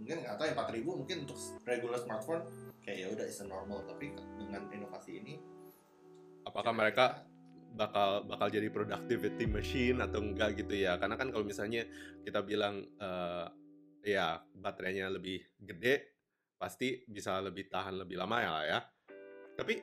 mungkin 0.00 0.24
nggak 0.24 0.40
tahu 0.40 0.46
ya 0.48 0.54
4000 0.56 0.88
mungkin 1.04 1.16
untuk 1.28 1.38
regular 1.68 2.00
smartphone 2.00 2.42
kayak 2.80 2.98
ya 3.04 3.06
udah 3.12 3.24
is 3.28 3.38
normal 3.44 3.84
tapi 3.84 4.16
dengan 4.40 4.64
inovasi 4.72 5.20
ini 5.20 5.36
Apakah 6.44 6.76
mereka 6.76 7.24
bakal 7.72 8.28
bakal 8.28 8.52
jadi 8.52 8.68
productivity 8.68 9.48
machine 9.48 9.96
atau 10.04 10.20
enggak 10.20 10.60
gitu 10.60 10.76
ya? 10.76 11.00
Karena 11.00 11.16
kan 11.16 11.32
kalau 11.32 11.40
misalnya 11.40 11.88
kita 12.20 12.44
bilang 12.44 12.84
eh, 13.00 13.46
ya 14.04 14.44
baterainya 14.52 15.08
lebih 15.08 15.40
gede, 15.56 16.20
pasti 16.60 17.00
bisa 17.08 17.40
lebih 17.40 17.72
tahan 17.72 17.96
lebih 17.96 18.20
lama 18.20 18.36
ya 18.44 18.50
lah 18.52 18.64
ya. 18.68 18.80
Tapi 19.56 19.74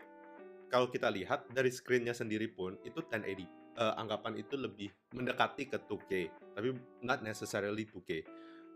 kalau 0.69 0.93
kita 0.93 1.09
lihat 1.09 1.49
dari 1.49 1.73
screen-nya 1.73 2.13
sendiri 2.13 2.45
pun 2.53 2.77
itu 2.85 3.01
1080. 3.01 3.60
Eh, 3.71 3.93
anggapan 3.95 4.35
itu 4.35 4.59
lebih 4.59 4.91
mendekati 5.15 5.63
ke 5.71 5.79
2K, 5.87 6.27
tapi 6.59 6.75
not 7.07 7.23
necessarily 7.23 7.87
2K. 7.87 8.19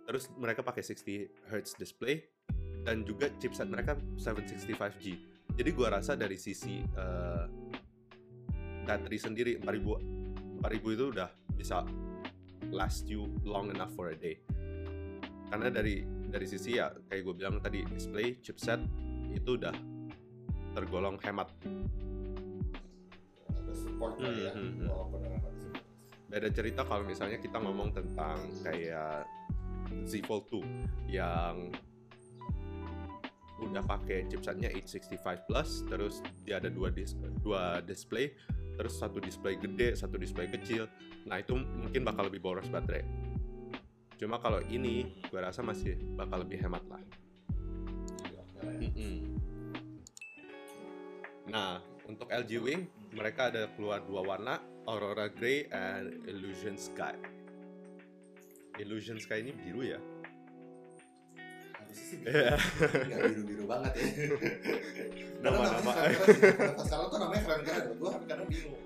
Terus 0.08 0.31
mereka 0.39 0.63
pakai 0.63 0.79
60 0.79 1.51
Hz 1.51 1.75
display 1.75 2.23
dan 2.88 3.03
juga 3.03 3.27
chipset 3.36 3.67
mereka 3.67 3.99
765G. 4.15 5.05
Jadi 5.51 5.69
gua 5.75 5.99
rasa 5.99 6.15
dari 6.15 6.39
sisi 6.39 6.79
eh, 6.79 7.45
battery 8.88 9.19
sendiri 9.19 9.51
4000 9.60 10.63
4000 10.63 10.95
itu 10.95 11.05
udah 11.12 11.29
bisa 11.51 11.84
last 12.71 13.12
you 13.12 13.27
long 13.43 13.67
enough 13.75 13.91
for 13.99 14.15
a 14.15 14.17
day. 14.17 14.39
Karena 15.51 15.75
dari 15.75 16.08
dari 16.08 16.47
sisi 16.47 16.79
ya 16.79 16.88
kayak 17.12 17.21
gue 17.21 17.36
bilang 17.36 17.60
tadi 17.60 17.84
display 17.91 18.39
chipset 18.39 18.79
itu 19.36 19.60
udah 19.60 19.75
tergolong 20.71 21.19
hemat. 21.19 21.51
Support 23.95 24.19
ya 24.19 24.51
Hmm, 24.51 24.60
hmm, 24.60 24.71
hmm. 24.84 24.88
walaupun 24.91 25.19
dengan 25.23 25.39
Beda 26.25 26.49
cerita 26.51 26.84
kalau 26.84 27.08
misalnya 27.08 27.39
kita 27.39 27.58
ngomong 27.63 27.95
tentang 27.95 28.36
kayak 28.60 29.23
Z 30.03 30.19
Fold 30.27 30.51
2 30.51 31.08
yang 31.08 31.71
udah 33.55 33.79
pakai 33.88 34.27
chipsetnya 34.27 34.67
865 34.67 35.47
plus 35.47 35.88
terus 35.88 36.19
dia 36.43 36.60
ada 36.60 36.67
dua 36.67 36.91
dis 36.91 37.15
dua 37.39 37.79
display 37.79 38.36
terus 38.75 38.99
satu 38.99 39.23
display 39.23 39.55
gede 39.55 39.95
satu 39.95 40.19
display 40.19 40.51
kecil. 40.51 40.91
Nah 41.23 41.39
itu 41.39 41.55
mungkin 41.55 42.03
bakal 42.03 42.27
lebih 42.27 42.43
boros 42.43 42.67
baterai. 42.67 43.08
Cuma 44.19 44.43
kalau 44.43 44.60
ini 44.67 45.23
gue 45.31 45.39
rasa 45.39 45.63
masih 45.63 45.95
bakal 46.19 46.43
lebih 46.43 46.60
hemat 46.67 46.84
lah. 46.91 46.99
Mm-mm. 48.65 49.38
nah 51.45 51.77
untuk 52.10 52.25
LG 52.34 52.51
Wing 52.58 52.89
mereka 53.15 53.47
ada 53.49 53.71
keluar 53.73 54.04
dua 54.04 54.21
warna 54.21 54.60
Aurora 54.86 55.32
Grey 55.32 55.65
and 55.71 56.28
Illusion 56.28 56.75
Sky. 56.75 57.15
Illusion 58.78 59.17
Sky 59.17 59.39
ini 59.41 59.56
biru 59.56 59.82
ya? 59.82 59.99
Harusnya 61.80 62.06
sih 62.06 62.17
Iya. 62.28 62.56
nggak 63.08 63.19
biru-biru 63.32 63.63
banget 63.65 63.91
ya. 63.95 64.06
Nama-nama. 65.47 65.91
Sekarang 66.84 67.08
tuh 67.08 67.19
namanya 67.23 67.41
keren 67.47 67.62
kan. 67.63 67.82
Gue 67.95 68.12
kadang 68.28 68.47
bingung 68.51 68.84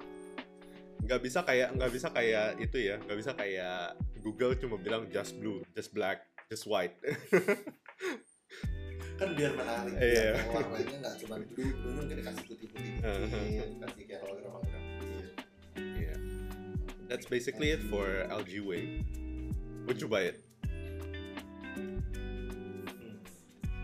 nggak 1.00 1.26
bisa 1.26 1.42
kayak 1.42 1.74
nggak 1.74 1.90
bisa 1.90 2.08
kayak 2.14 2.48
itu 2.62 2.78
ya. 2.78 2.96
Nggak 3.02 3.18
bisa 3.18 3.32
kayak 3.34 3.98
Google 4.22 4.54
cuma 4.62 4.78
bilang 4.78 5.10
just 5.10 5.34
blue 5.42 5.66
just 5.74 5.90
black 5.90 6.22
just 6.52 6.70
white 6.70 6.94
kan 9.20 9.30
biar 9.34 9.52
menarik 9.52 9.94
Iya. 9.94 10.32
biar 10.40 10.48
warnanya 10.48 10.96
nggak 10.98 11.16
cuma 11.20 11.36
blue 11.44 11.72
blue 11.76 11.94
mungkin 11.94 12.16
dikasih 12.18 12.44
putih 12.46 12.68
putih 12.68 12.92
dikit 12.96 13.70
kasih 13.84 14.04
kayak 14.06 14.22
hologram 14.24 14.52
hologram 14.56 14.82
dikit 14.96 15.28
Yeah. 15.80 16.18
That's 17.06 17.26
basically 17.26 17.70
it 17.70 17.84
for 17.84 18.06
LG 18.26 18.62
Wave. 18.62 19.04
Would 19.86 19.98
you 19.98 20.08
buy 20.08 20.30
it? 20.30 20.38
Hmm. 21.74 22.00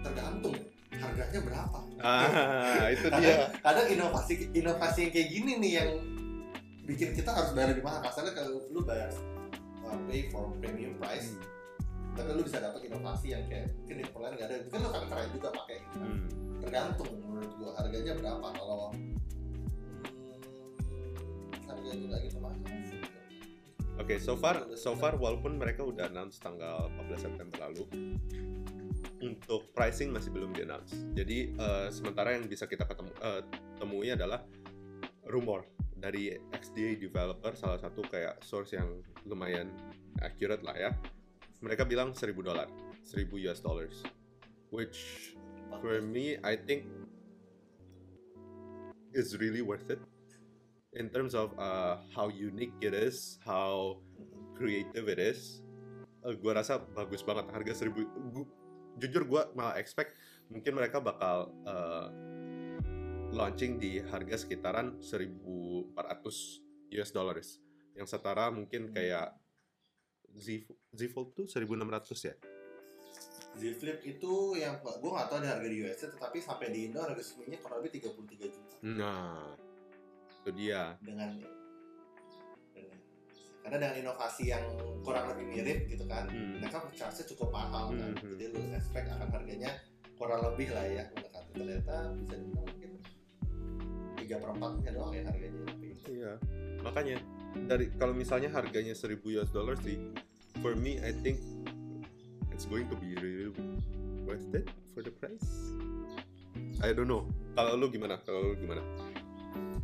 tergantung 0.01 0.55
harganya 0.91 1.39
berapa 1.41 1.77
Ah, 1.99 2.87
itu 2.87 3.07
dia. 3.09 3.11
kadang, 3.11 3.41
kadang 3.59 3.87
inovasi 3.89 4.33
inovasi 4.53 4.99
yang 5.01 5.11
kayak 5.11 5.29
gini 5.29 5.51
nih 5.57 5.71
yang 5.75 5.89
bikin 6.85 7.09
kita 7.11 7.27
harus 7.27 7.51
bayar 7.51 7.73
lebih 7.73 7.81
mahal 7.81 7.99
kasarnya 7.99 8.31
kalau 8.31 8.61
lu 8.69 8.85
bayar 8.85 9.09
uh, 9.81 9.97
pay 10.05 10.29
for 10.29 10.53
premium 10.59 10.93
price 10.95 11.33
tapi 12.15 12.29
lu 12.31 12.43
bisa 12.47 12.63
dapat 12.63 12.81
inovasi 12.87 13.27
yang 13.35 13.43
kayak 13.51 13.75
mungkin 13.75 13.95
di 13.99 14.03
tempat 14.07 14.21
lain 14.23 14.33
nggak 14.39 14.47
ada 14.47 14.55
mungkin 14.63 14.79
lu 14.79 14.89
kan 14.89 15.03
keren 15.11 15.29
juga 15.35 15.49
pakai 15.51 15.75
gitu 15.75 15.97
kan. 15.99 16.07
Hmm. 16.07 16.27
tergantung 16.63 17.11
menurut 17.27 17.51
gua 17.59 17.71
harganya 17.77 18.13
berapa 18.15 18.47
kalau 18.55 18.79
hmm, 18.95 19.15
harganya 21.67 22.05
nggak 22.09 22.21
gitu 22.31 22.37
mahal. 22.39 22.57
Oke, 23.95 24.19
so 24.19 24.35
far 24.35 24.75
so 24.75 24.91
far 24.91 25.15
walaupun 25.15 25.55
mereka 25.55 25.79
udah 25.79 26.11
announce 26.11 26.35
tanggal 26.43 26.91
14 26.99 27.31
September 27.31 27.57
lalu 27.63 27.87
untuk 29.23 29.71
pricing 29.71 30.11
masih 30.11 30.35
belum 30.35 30.51
di 30.51 30.67
announce. 30.67 30.93
Jadi 31.15 31.55
eh, 31.55 31.87
sementara 31.95 32.35
yang 32.35 32.45
bisa 32.45 32.67
kita 32.67 32.83
ketemu 32.83 33.11
eh, 33.23 33.41
temui 33.79 34.11
adalah 34.11 34.43
rumor 35.31 35.65
dari 35.95 36.35
XDA 36.51 36.99
developer 36.99 37.55
salah 37.55 37.79
satu 37.79 38.03
kayak 38.05 38.43
source 38.43 38.75
yang 38.75 38.99
lumayan 39.23 39.71
accurate 40.19 40.61
lah 40.61 40.75
ya. 40.75 40.91
Mereka 41.63 41.87
bilang 41.87 42.11
1000 42.11 42.35
dolar, 42.43 42.67
1000 43.03 43.47
US 43.51 43.59
dollars. 43.63 44.03
Which 44.73 45.31
for 45.79 46.01
me 46.03 46.35
I 46.43 46.59
think 46.59 46.87
is 49.15 49.39
really 49.39 49.63
worth 49.63 49.87
it 49.87 50.01
in 50.95 51.07
terms 51.11 51.35
of 51.35 51.55
uh, 51.55 52.03
how 52.11 52.27
unique 52.27 52.75
it 52.83 52.91
is, 52.91 53.39
how 53.43 53.99
creative 54.55 55.07
it 55.07 55.19
is. 55.19 55.63
Uh, 56.25 56.35
gua 56.35 56.59
rasa 56.59 56.81
bagus 56.95 57.23
banget 57.23 57.47
harga 57.51 57.73
seribu. 57.75 58.03
Gu- 58.35 58.51
jujur 58.99 59.23
gua 59.27 59.51
malah 59.55 59.75
expect 59.79 60.15
mungkin 60.47 60.75
mereka 60.75 61.03
bakal 61.03 61.51
uh, 61.67 62.07
launching 63.35 63.75
di 63.75 63.99
harga 63.99 64.39
sekitaran 64.39 64.95
1400 65.03 65.91
US 66.95 67.11
dollars 67.11 67.59
yang 67.95 68.07
setara 68.07 68.47
mungkin 68.47 68.91
kayak 68.95 69.35
Z 70.35 70.45
Z 70.91 71.01
Fold 71.09 71.33
tuh 71.33 71.45
1600 71.45 72.19
ya. 72.23 72.35
Z 73.55 73.63
Flip 73.73 73.99
itu 74.03 74.33
yang 74.53 74.75
gue 74.79 74.91
nggak 75.01 75.27
tahu 75.27 75.39
ada 75.39 75.55
harga 75.55 75.63
di 75.65 75.77
US 75.81 76.03
tetapi 76.03 76.37
sampai 76.37 76.75
di 76.75 76.91
Indo 76.91 76.99
harga 76.99 77.15
resminya 77.15 77.55
kurang 77.57 77.79
lebih 77.79 78.03
33 78.03 78.51
juta 78.51 78.75
Nah, 78.83 79.55
itu 80.43 80.51
dia. 80.51 80.99
dengan 80.99 81.39
dengan- 82.75 82.99
karena 83.63 83.77
dengan 83.79 83.95
inovasi 83.97 84.51
yang 84.51 84.61
kurang 85.01 85.31
lebih 85.31 85.45
mirip 85.47 85.79
gitu 85.87 86.03
kan 86.03 86.27
Hmm. 86.27 86.59
mereka 86.59 86.83
charge 86.91 87.23
cukup 87.25 87.49
mahal 87.49 87.89
kan 87.89 88.11
Hmm. 88.13 88.35
jadi 88.35 88.51
lu 88.51 88.59
expect 88.69 89.07
akan 89.07 89.29
harganya 89.31 89.71
kurang 90.13 90.43
lebih 90.43 90.69
lah 90.69 90.85
ya 90.85 91.03
mendekati 91.09 91.51
ternyata 91.55 91.95
bisa 92.13 92.35
dibilang 92.35 92.65
mungkin 92.67 92.91
tiga 94.15 94.35
perempatnya 94.37 94.91
doang 94.91 95.13
ya 95.13 95.23
harganya 95.23 95.63
Iya. 96.05 96.37
Makanya 96.83 97.17
dari 97.65 97.87
kalau 97.95 98.11
misalnya 98.11 98.51
harganya 98.51 98.91
1000 98.91 99.15
US 99.39 99.49
dollar 99.49 99.79
sih, 99.79 99.95
for 100.59 100.75
me 100.75 100.99
I 100.99 101.15
think 101.15 101.39
it's 102.51 102.67
going 102.67 102.87
to 102.87 102.95
be 102.95 103.15
really 103.15 103.51
worth 104.23 104.51
it 104.51 104.67
for 104.91 104.99
the 104.99 105.11
price. 105.11 105.71
I 106.79 106.91
don't 106.91 107.07
know. 107.07 107.23
Kalau 107.55 107.79
lu 107.79 107.87
gimana? 107.87 108.19
Kalau 108.21 108.51
lu 108.51 108.55
gimana? 108.55 108.83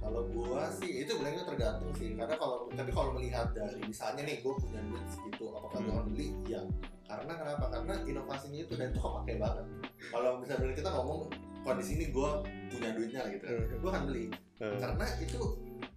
kalau 0.01 0.27
gua 0.33 0.67
sih 0.67 1.05
itu 1.05 1.13
bilangnya 1.15 1.45
tergantung 1.47 1.93
sih 1.95 2.17
karena 2.17 2.35
kalau 2.35 2.67
tapi 2.73 2.91
kalau 2.91 3.15
melihat 3.15 3.53
dari 3.55 3.79
misalnya 3.85 4.27
nih 4.27 4.43
gua 4.43 4.59
punya 4.59 4.81
duit 4.83 5.05
segitu 5.07 5.45
apakah 5.55 5.77
gua 5.77 5.87
Hmm. 5.87 5.99
akan 6.01 6.07
beli 6.11 6.27
ya 6.43 6.61
karena 7.05 7.31
kenapa 7.37 7.65
karena 7.69 7.93
inovasinya 8.03 8.59
itu 8.59 8.73
dan 8.75 8.91
itu 8.91 8.99
kepake 8.99 9.33
banget 9.39 9.65
kalau 10.11 10.31
misalnya 10.41 10.73
kita 10.73 10.89
ngomong 10.91 11.19
kondisi 11.63 11.91
ini 11.95 12.05
gua 12.11 12.43
punya 12.43 12.89
duitnya 12.91 13.19
lah 13.23 13.29
gitu 13.29 13.45
Hmm. 13.47 13.79
gua 13.79 13.89
akan 13.95 14.03
beli 14.09 14.25
Eh, 14.59 14.77
karena 14.77 15.05
itu 15.21 15.41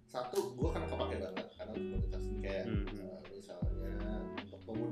satu 0.07 0.39
gua 0.55 0.69
kan 0.71 0.81
kepake 0.85 1.15
banget 1.19 1.44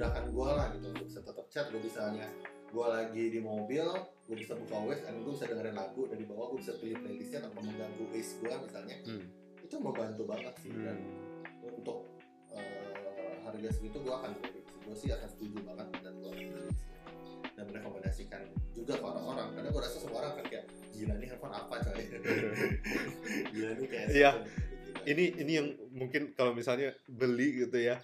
memudahkan 0.04 0.36
gua 0.36 0.50
lah 0.60 0.68
gitu 0.76 0.86
untuk 0.92 1.06
bisa 1.08 1.20
tetap 1.24 1.46
chat. 1.48 1.66
Gua 1.72 1.80
misalnya 1.80 2.28
gua 2.76 2.86
lagi 2.92 3.24
di 3.32 3.40
mobil 3.40 3.88
gua 4.28 4.36
bisa 4.36 4.52
buka 4.60 4.76
OS 4.84 5.00
dan 5.08 5.24
gua 5.24 5.32
bisa 5.32 5.48
dengerin 5.48 5.76
lagu 5.80 6.02
dari 6.12 6.24
bawah 6.28 6.52
gua 6.52 6.60
bisa 6.60 6.76
pilih 6.76 7.00
playlistnya 7.00 7.40
tanpa 7.48 7.64
mengganggu 7.64 8.04
waste 8.12 8.44
gua 8.44 8.60
misalnya. 8.60 9.00
Hmm, 9.08 9.24
itu 9.64 9.76
membantu 9.80 10.24
banget 10.28 10.54
sih 10.60 10.76
dan 10.76 11.00
hmm. 11.00 11.80
untuk 11.80 12.20
uh, 12.52 13.32
harga 13.48 13.70
segitu 13.72 14.04
gua 14.04 14.20
akan 14.20 14.32
beli 14.44 14.60
gua 14.84 14.96
sih 15.00 15.10
akan 15.16 15.28
setuju 15.32 15.58
banget 15.64 15.88
dan 16.04 16.14
gua 16.20 16.30
akan 16.36 16.46
beli 16.52 16.72
dan 17.56 17.64
merekomendasikan 17.72 18.42
juga 18.76 18.94
ke 19.00 19.06
orang-orang. 19.08 19.48
Karena 19.56 19.70
gua 19.72 19.82
rasa 19.88 19.98
semua 20.04 20.20
orang 20.20 20.34
kan 20.44 20.46
kayak 20.52 20.66
gila 20.92 21.16
nih 21.16 21.28
handphone 21.32 21.56
apa 21.56 21.76
coy? 21.80 22.04
Gila 23.56 23.72
nih 23.80 23.88
kayak 23.88 24.08
Iya. 24.12 24.32
Ini 25.04 25.26
ini 25.36 25.52
yang 25.52 25.68
mungkin 25.92 26.32
kalau 26.32 26.56
misalnya 26.56 26.96
beli 27.12 27.60
gitu 27.60 27.76
ya, 27.76 28.00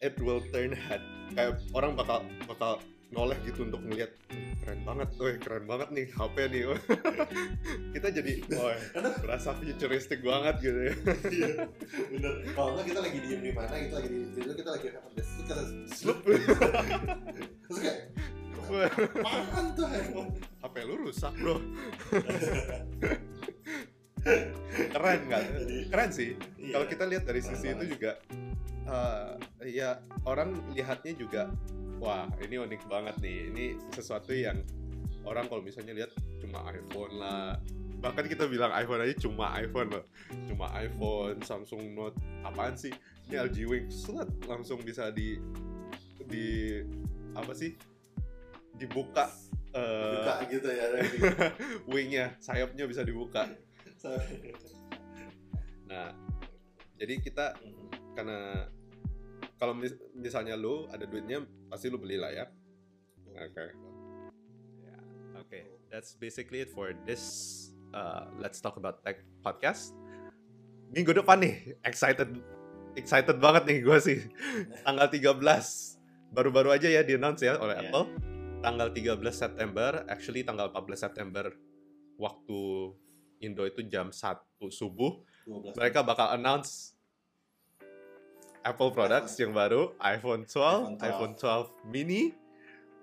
it 0.00 0.16
will 0.20 0.40
turn 0.52 0.72
head. 0.72 1.04
Kayak 1.36 1.60
orang 1.76 1.92
bakal 1.94 2.24
bakal 2.48 2.80
noleh 3.10 3.36
gitu 3.42 3.66
untuk 3.66 3.82
ngelihat 3.84 4.10
keren 4.62 4.80
banget, 4.86 5.08
weh 5.18 5.36
keren 5.36 5.64
banget 5.66 5.88
nih 5.92 6.06
HP 6.14 6.36
nih. 6.50 6.62
Kita 7.94 8.08
jadi, 8.08 8.32
wah, 8.54 8.78
berasa 9.18 9.50
futuristic 9.58 10.22
banget 10.22 10.56
gitu 10.62 10.80
ya. 10.80 10.94
Iya, 11.26 11.50
bener. 12.06 12.32
Kalau 12.54 12.70
enggak 12.78 12.86
kita 12.86 13.00
lagi 13.02 13.18
diem 13.18 13.40
di 13.42 13.52
mana, 13.52 13.74
kita 13.74 13.94
lagi 13.98 14.08
di 14.08 14.18
tidur, 14.34 14.54
kita 14.54 14.70
lagi 14.78 14.86
desk, 14.94 15.02
terus 15.10 15.30
kita 15.42 15.54
Slup. 15.90 16.18
terus 17.66 17.78
kayak 17.82 17.98
apaan 19.26 19.64
tuh? 19.74 19.86
HP 20.62 20.74
lu 20.86 20.94
rusak 21.02 21.34
bro. 21.34 21.58
Keren 24.94 25.20
kan? 25.26 25.44
Keren 25.90 26.10
sih. 26.14 26.38
Iya. 26.60 26.78
Kalau 26.78 26.86
kita 26.86 27.04
lihat 27.10 27.24
dari 27.26 27.42
sisi 27.42 27.74
itu 27.74 27.84
juga, 27.90 28.20
eh, 28.86 29.34
ya 29.64 30.00
orang 30.24 30.56
lihatnya 30.72 31.12
juga, 31.16 31.42
wah 32.00 32.24
ini 32.40 32.56
unik 32.60 32.82
banget 32.88 33.16
nih. 33.20 33.38
Ini 33.52 33.64
sesuatu 33.92 34.32
yang 34.32 34.64
orang 35.28 35.46
kalau 35.48 35.60
misalnya 35.60 35.92
lihat 35.92 36.12
cuma 36.40 36.64
iPhone 36.72 37.14
lah. 37.20 37.60
Bahkan 38.00 38.24
kita 38.32 38.48
bilang 38.48 38.72
iPhone 38.72 39.04
aja 39.04 39.14
cuma 39.20 39.52
iPhone 39.60 39.92
loh. 39.92 40.04
Cuma 40.48 40.72
iPhone, 40.80 41.44
Samsung 41.44 41.92
Note, 41.92 42.16
apaan 42.40 42.72
sih? 42.72 42.92
Ini 43.28 43.44
LG 43.44 43.56
Wing, 43.68 43.86
slut, 43.92 44.28
langsung 44.48 44.80
bisa 44.80 45.12
di 45.12 45.36
di 46.24 46.80
apa 47.36 47.52
sih? 47.52 47.76
Dibuka 48.80 49.28
eh, 49.76 50.12
buka 50.16 50.34
gitu 50.48 50.68
ya 50.72 50.86
wingnya, 51.92 52.34
sayapnya 52.40 52.88
bisa 52.88 53.04
dibuka. 53.04 53.44
Nah, 55.84 56.16
jadi 56.96 57.20
kita 57.20 57.60
karena 58.16 58.66
kalau 59.60 59.76
mis- 59.76 60.00
misalnya 60.12 60.56
lu 60.56 60.88
ada 60.88 61.04
duitnya 61.04 61.38
pasti 61.68 61.86
lu 61.86 62.00
beli 62.00 62.16
lah 62.16 62.32
ya. 62.32 62.48
Oke. 63.30 63.66
Ya, 64.80 64.96
Oke, 65.36 65.60
that's 65.86 66.16
basically 66.16 66.64
it 66.64 66.72
for 66.72 66.96
this 67.04 67.22
uh, 67.92 68.32
Let's 68.36 68.58
Talk 68.58 68.74
About 68.74 69.04
Tech 69.04 69.20
podcast. 69.40 69.92
Minggu 70.90 71.12
depan 71.12 71.38
nih, 71.38 71.76
excited 71.84 72.40
excited 72.92 73.38
banget 73.38 73.62
nih 73.64 73.78
gue 73.80 73.98
sih. 74.00 74.18
Tanggal 74.86 75.06
13 75.06 75.38
baru-baru 76.30 76.72
aja 76.72 76.88
ya 76.88 77.02
di 77.02 77.14
announce 77.14 77.42
ya 77.42 77.54
oleh 77.54 77.76
Iya. 77.76 77.82
Apple. 77.86 78.06
Tanggal 78.60 78.88
13 78.90 79.20
September, 79.30 79.90
actually 80.04 80.42
tanggal 80.42 80.68
14 80.68 80.96
September 81.00 81.48
waktu 82.16 82.60
Indo 83.40 83.64
itu 83.64 83.80
jam 83.82 84.12
1 84.12 84.36
subuh 84.68 85.24
12 85.48 85.72
mereka 85.72 86.04
bakal 86.04 86.36
announce 86.36 86.92
Apple 88.60 88.92
products 88.92 89.40
yang 89.40 89.56
baru 89.56 89.96
iPhone 89.98 90.44
12, 90.44 90.52
iPhone 90.52 90.96
iPhone 91.00 91.32
12 91.36 91.88
mini, 91.88 92.36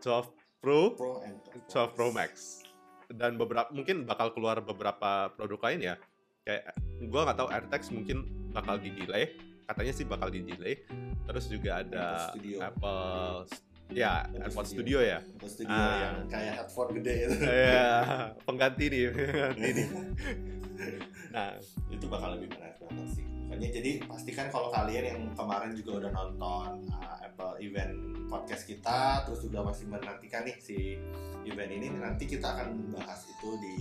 12 0.02 0.30
Pro, 0.62 0.94
Pro 0.94 1.22
and 1.26 1.38
12 1.66 1.98
Pro 1.98 2.08
Max. 2.14 2.62
Dan 3.10 3.40
beberapa 3.40 3.72
mungkin 3.72 4.04
bakal 4.04 4.36
keluar 4.36 4.62
beberapa 4.62 5.32
produk 5.34 5.60
lain 5.72 5.80
ya. 5.82 5.96
Kayak 6.44 6.64
gua 7.10 7.22
nggak 7.26 7.38
tahu 7.40 7.50
AirTags 7.50 7.90
mungkin 7.90 8.18
bakal 8.54 8.78
di 8.78 8.94
delay, 8.94 9.34
katanya 9.66 9.94
sih 9.94 10.06
bakal 10.06 10.30
di 10.30 10.46
delay. 10.46 10.84
Terus 11.26 11.46
juga 11.50 11.82
ada 11.82 12.04
Apple 12.06 12.30
Studio. 12.32 12.58
Apple 12.62 13.48
Ya, 13.88 14.28
AirPod 14.28 14.44
AirPod 14.44 14.66
Studio. 14.68 15.00
Studio 15.00 15.00
ya. 15.00 15.20
Atau 15.24 15.48
studio 15.48 15.72
Ah. 15.80 15.96
yang 15.96 16.18
kayak 16.28 16.54
headphone 16.60 16.92
gede 17.00 17.14
itu. 17.24 17.36
Iya, 17.48 17.92
pengganti 18.44 18.86
nih, 18.92 19.04
pengganti 19.16 19.70
nih. 19.72 19.88
Nah, 21.34 21.50
itu 21.90 22.06
bakal 22.12 22.36
lebih 22.36 22.52
menarik 22.52 22.78
banget 22.84 23.08
sih. 23.16 23.26
Makanya 23.48 23.70
jadi 23.80 23.92
pastikan 24.04 24.52
kalau 24.52 24.68
kalian 24.68 25.04
yang 25.08 25.22
kemarin 25.32 25.72
juga 25.72 26.04
udah 26.04 26.12
nonton 26.12 26.84
uh, 26.92 27.16
Apple 27.24 27.64
event 27.64 27.96
podcast 28.28 28.68
kita, 28.68 29.24
terus 29.24 29.40
juga 29.48 29.64
masih 29.64 29.88
menantikan 29.88 30.44
nih 30.44 30.60
si 30.60 31.00
event 31.48 31.72
ini, 31.72 31.88
nanti 31.96 32.28
kita 32.28 32.44
akan 32.44 32.92
bahas 32.92 33.24
itu 33.24 33.50
di 33.64 33.76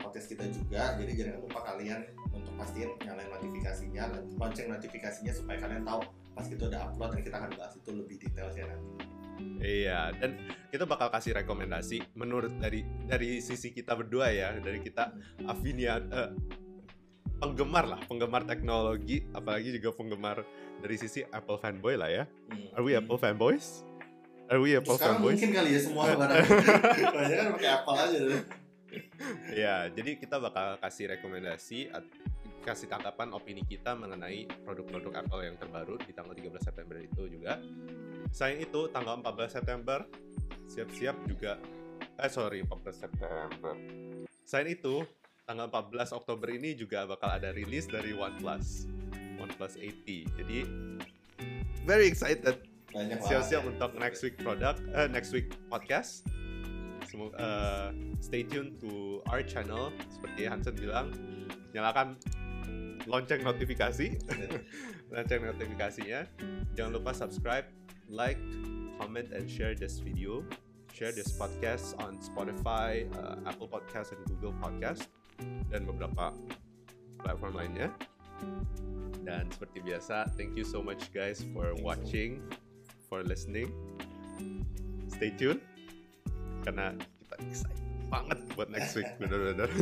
podcast 0.00 0.32
kita 0.32 0.48
juga. 0.48 0.96
Jadi 0.96 1.12
jangan 1.12 1.44
lupa 1.44 1.60
kalian 1.60 2.08
untuk 2.32 2.56
pastiin 2.56 2.88
nyalain 3.04 3.28
notifikasinya, 3.28 4.04
lonceng 4.40 4.72
notifikasinya 4.72 5.32
supaya 5.36 5.60
kalian 5.60 5.84
tahu 5.84 6.00
pas 6.32 6.48
kita 6.48 6.68
udah 6.72 6.80
upload 6.88 7.10
dan 7.16 7.20
kita 7.20 7.36
akan 7.36 7.50
bahas 7.52 7.74
itu 7.76 7.90
lebih 7.92 8.16
detail 8.16 8.48
ya 8.56 8.64
nanti. 8.68 9.04
iya, 9.60 10.00
dan 10.16 10.40
kita 10.72 10.88
bakal 10.88 11.12
kasih 11.12 11.36
rekomendasi 11.36 12.00
menurut 12.16 12.56
dari 12.56 12.84
dari 13.04 13.44
sisi 13.44 13.72
kita 13.72 13.92
berdua 13.92 14.32
ya, 14.32 14.56
dari 14.56 14.80
kita 14.80 15.12
Avinia 15.44 16.00
eh, 16.00 16.32
penggemar 17.36 17.84
lah, 17.86 18.00
penggemar 18.08 18.42
teknologi, 18.44 19.24
apalagi 19.32 19.76
juga 19.76 19.92
penggemar 19.92 20.42
dari 20.80 20.96
sisi 20.96 21.20
Apple 21.28 21.60
fanboy 21.60 21.94
lah 21.96 22.08
ya. 22.08 22.24
Are 22.72 22.84
we 22.84 22.96
Apple 22.96 23.20
fanboys? 23.20 23.84
Are 24.46 24.62
we 24.62 24.78
Apple 24.78 24.94
Sekarang 24.96 25.20
fanboys? 25.20 25.36
mungkin 25.36 25.50
kali 25.52 25.70
ya 25.74 25.80
semua 25.82 26.02
barang. 26.10 26.46
Banyak 27.12 27.36
kan 27.36 27.46
pakai 27.58 27.70
Apple 27.70 27.96
aja 27.98 28.18
deh. 28.20 28.42
Ya, 29.52 29.76
jadi 29.92 30.16
kita 30.16 30.40
bakal 30.40 30.78
kasih 30.80 31.12
rekomendasi, 31.18 31.90
kasih 32.64 32.88
tanggapan 32.88 33.34
opini 33.34 33.60
kita 33.66 33.92
mengenai 33.92 34.48
produk-produk 34.64 35.12
Apple 35.26 35.42
yang 35.44 35.56
terbaru 35.60 36.00
di 36.00 36.14
tanggal 36.16 36.32
13 36.32 36.56
September 36.62 36.96
itu 36.96 37.22
juga. 37.28 37.60
Selain 38.32 38.62
itu, 38.62 38.88
tanggal 38.88 39.20
14 39.20 39.52
September, 39.60 40.06
siap-siap 40.70 41.16
juga, 41.28 41.58
eh 42.16 42.30
sorry, 42.30 42.62
14 42.64 42.96
September. 43.06 43.74
Selain 44.46 44.68
itu, 44.72 45.02
tanggal 45.46 45.70
14 45.70 46.10
Oktober 46.10 46.50
ini 46.50 46.74
juga 46.74 47.06
bakal 47.06 47.38
ada 47.38 47.54
rilis 47.54 47.86
dari 47.86 48.10
OnePlus, 48.10 48.90
OnePlus 49.38 49.78
80. 49.78 50.26
Jadi, 50.42 50.58
very 51.86 52.10
excited. 52.10 52.58
Siap-siap 52.90 53.62
untuk 53.62 53.94
next 53.94 54.26
week 54.26 54.34
product 54.42 54.82
eh, 54.90 55.06
next 55.06 55.30
week 55.30 55.54
podcast. 55.70 56.26
Semoga 57.06 57.38
eh, 57.38 57.86
stay 58.18 58.42
tune 58.42 58.74
to 58.82 59.22
our 59.30 59.46
channel. 59.46 59.94
Seperti 60.10 60.50
Hansen 60.50 60.74
bilang 60.74 61.14
nyalakan 61.70 62.18
lonceng 63.06 63.46
notifikasi. 63.46 64.18
Lonceng 65.14 65.46
notifikasinya. 65.46 66.26
Jangan 66.74 66.98
lupa 66.98 67.14
subscribe 67.14 67.70
like 68.10 68.40
comment 68.98 69.30
and 69.30 69.46
share 69.46 69.78
this 69.78 70.02
video. 70.02 70.42
Share 70.90 71.14
this 71.14 71.30
podcast 71.38 71.94
on 72.02 72.18
Spotify 72.18 73.06
uh, 73.20 73.38
Apple 73.46 73.70
Podcast 73.70 74.10
dan 74.10 74.24
Google 74.26 74.56
Podcast 74.58 75.06
dan 75.70 75.84
beberapa 75.84 76.32
platform 77.20 77.54
lainnya 77.58 77.88
dan 79.26 79.50
seperti 79.50 79.82
biasa 79.82 80.30
thank 80.38 80.54
you 80.54 80.62
so 80.62 80.78
much 80.78 81.10
guys 81.10 81.42
for 81.50 81.74
watching 81.82 82.38
for 83.06 83.22
listening. 83.22 83.70
Stay 85.06 85.30
tuned 85.38 85.62
karena 86.66 86.98
kita 86.98 87.34
excited 87.46 87.86
banget 88.10 88.38
buat 88.58 88.68
next 88.70 88.98
week 88.98 89.06
bener-bener. 89.22 89.70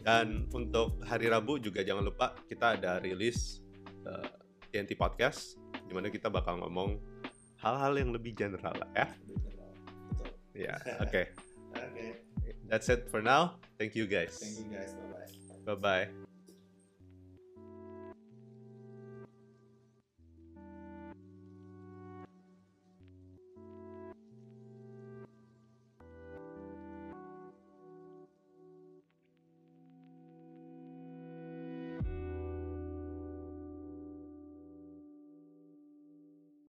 Dan 0.00 0.48
untuk 0.56 0.96
hari 1.04 1.28
Rabu 1.28 1.60
juga 1.60 1.84
jangan 1.84 2.08
lupa 2.08 2.32
kita 2.48 2.76
ada 2.76 3.00
rilis 3.00 3.60
uh, 4.08 4.32
TNT 4.72 4.96
Podcast 4.96 5.60
di 5.88 5.92
mana 5.92 6.08
kita 6.08 6.32
bakal 6.32 6.56
ngomong 6.60 6.96
hal-hal 7.60 7.92
yang 7.96 8.08
lebih 8.12 8.32
general 8.32 8.72
lah 8.72 8.88
ya. 8.96 9.06
Betul. 9.28 10.32
Ya, 10.56 10.76
oke. 11.00 11.22
Oke. 11.90 12.16
That's 12.68 12.88
it 12.88 13.08
for 13.10 13.20
now. 13.22 13.56
Thank 13.78 13.94
you 13.94 14.06
guys. 14.06 14.38
Thank 14.38 14.70
you 14.70 14.76
guys. 14.76 14.94
Bye 14.94 15.74
bye. 15.74 15.74
Bye 15.74 16.06
bye. 16.06 16.29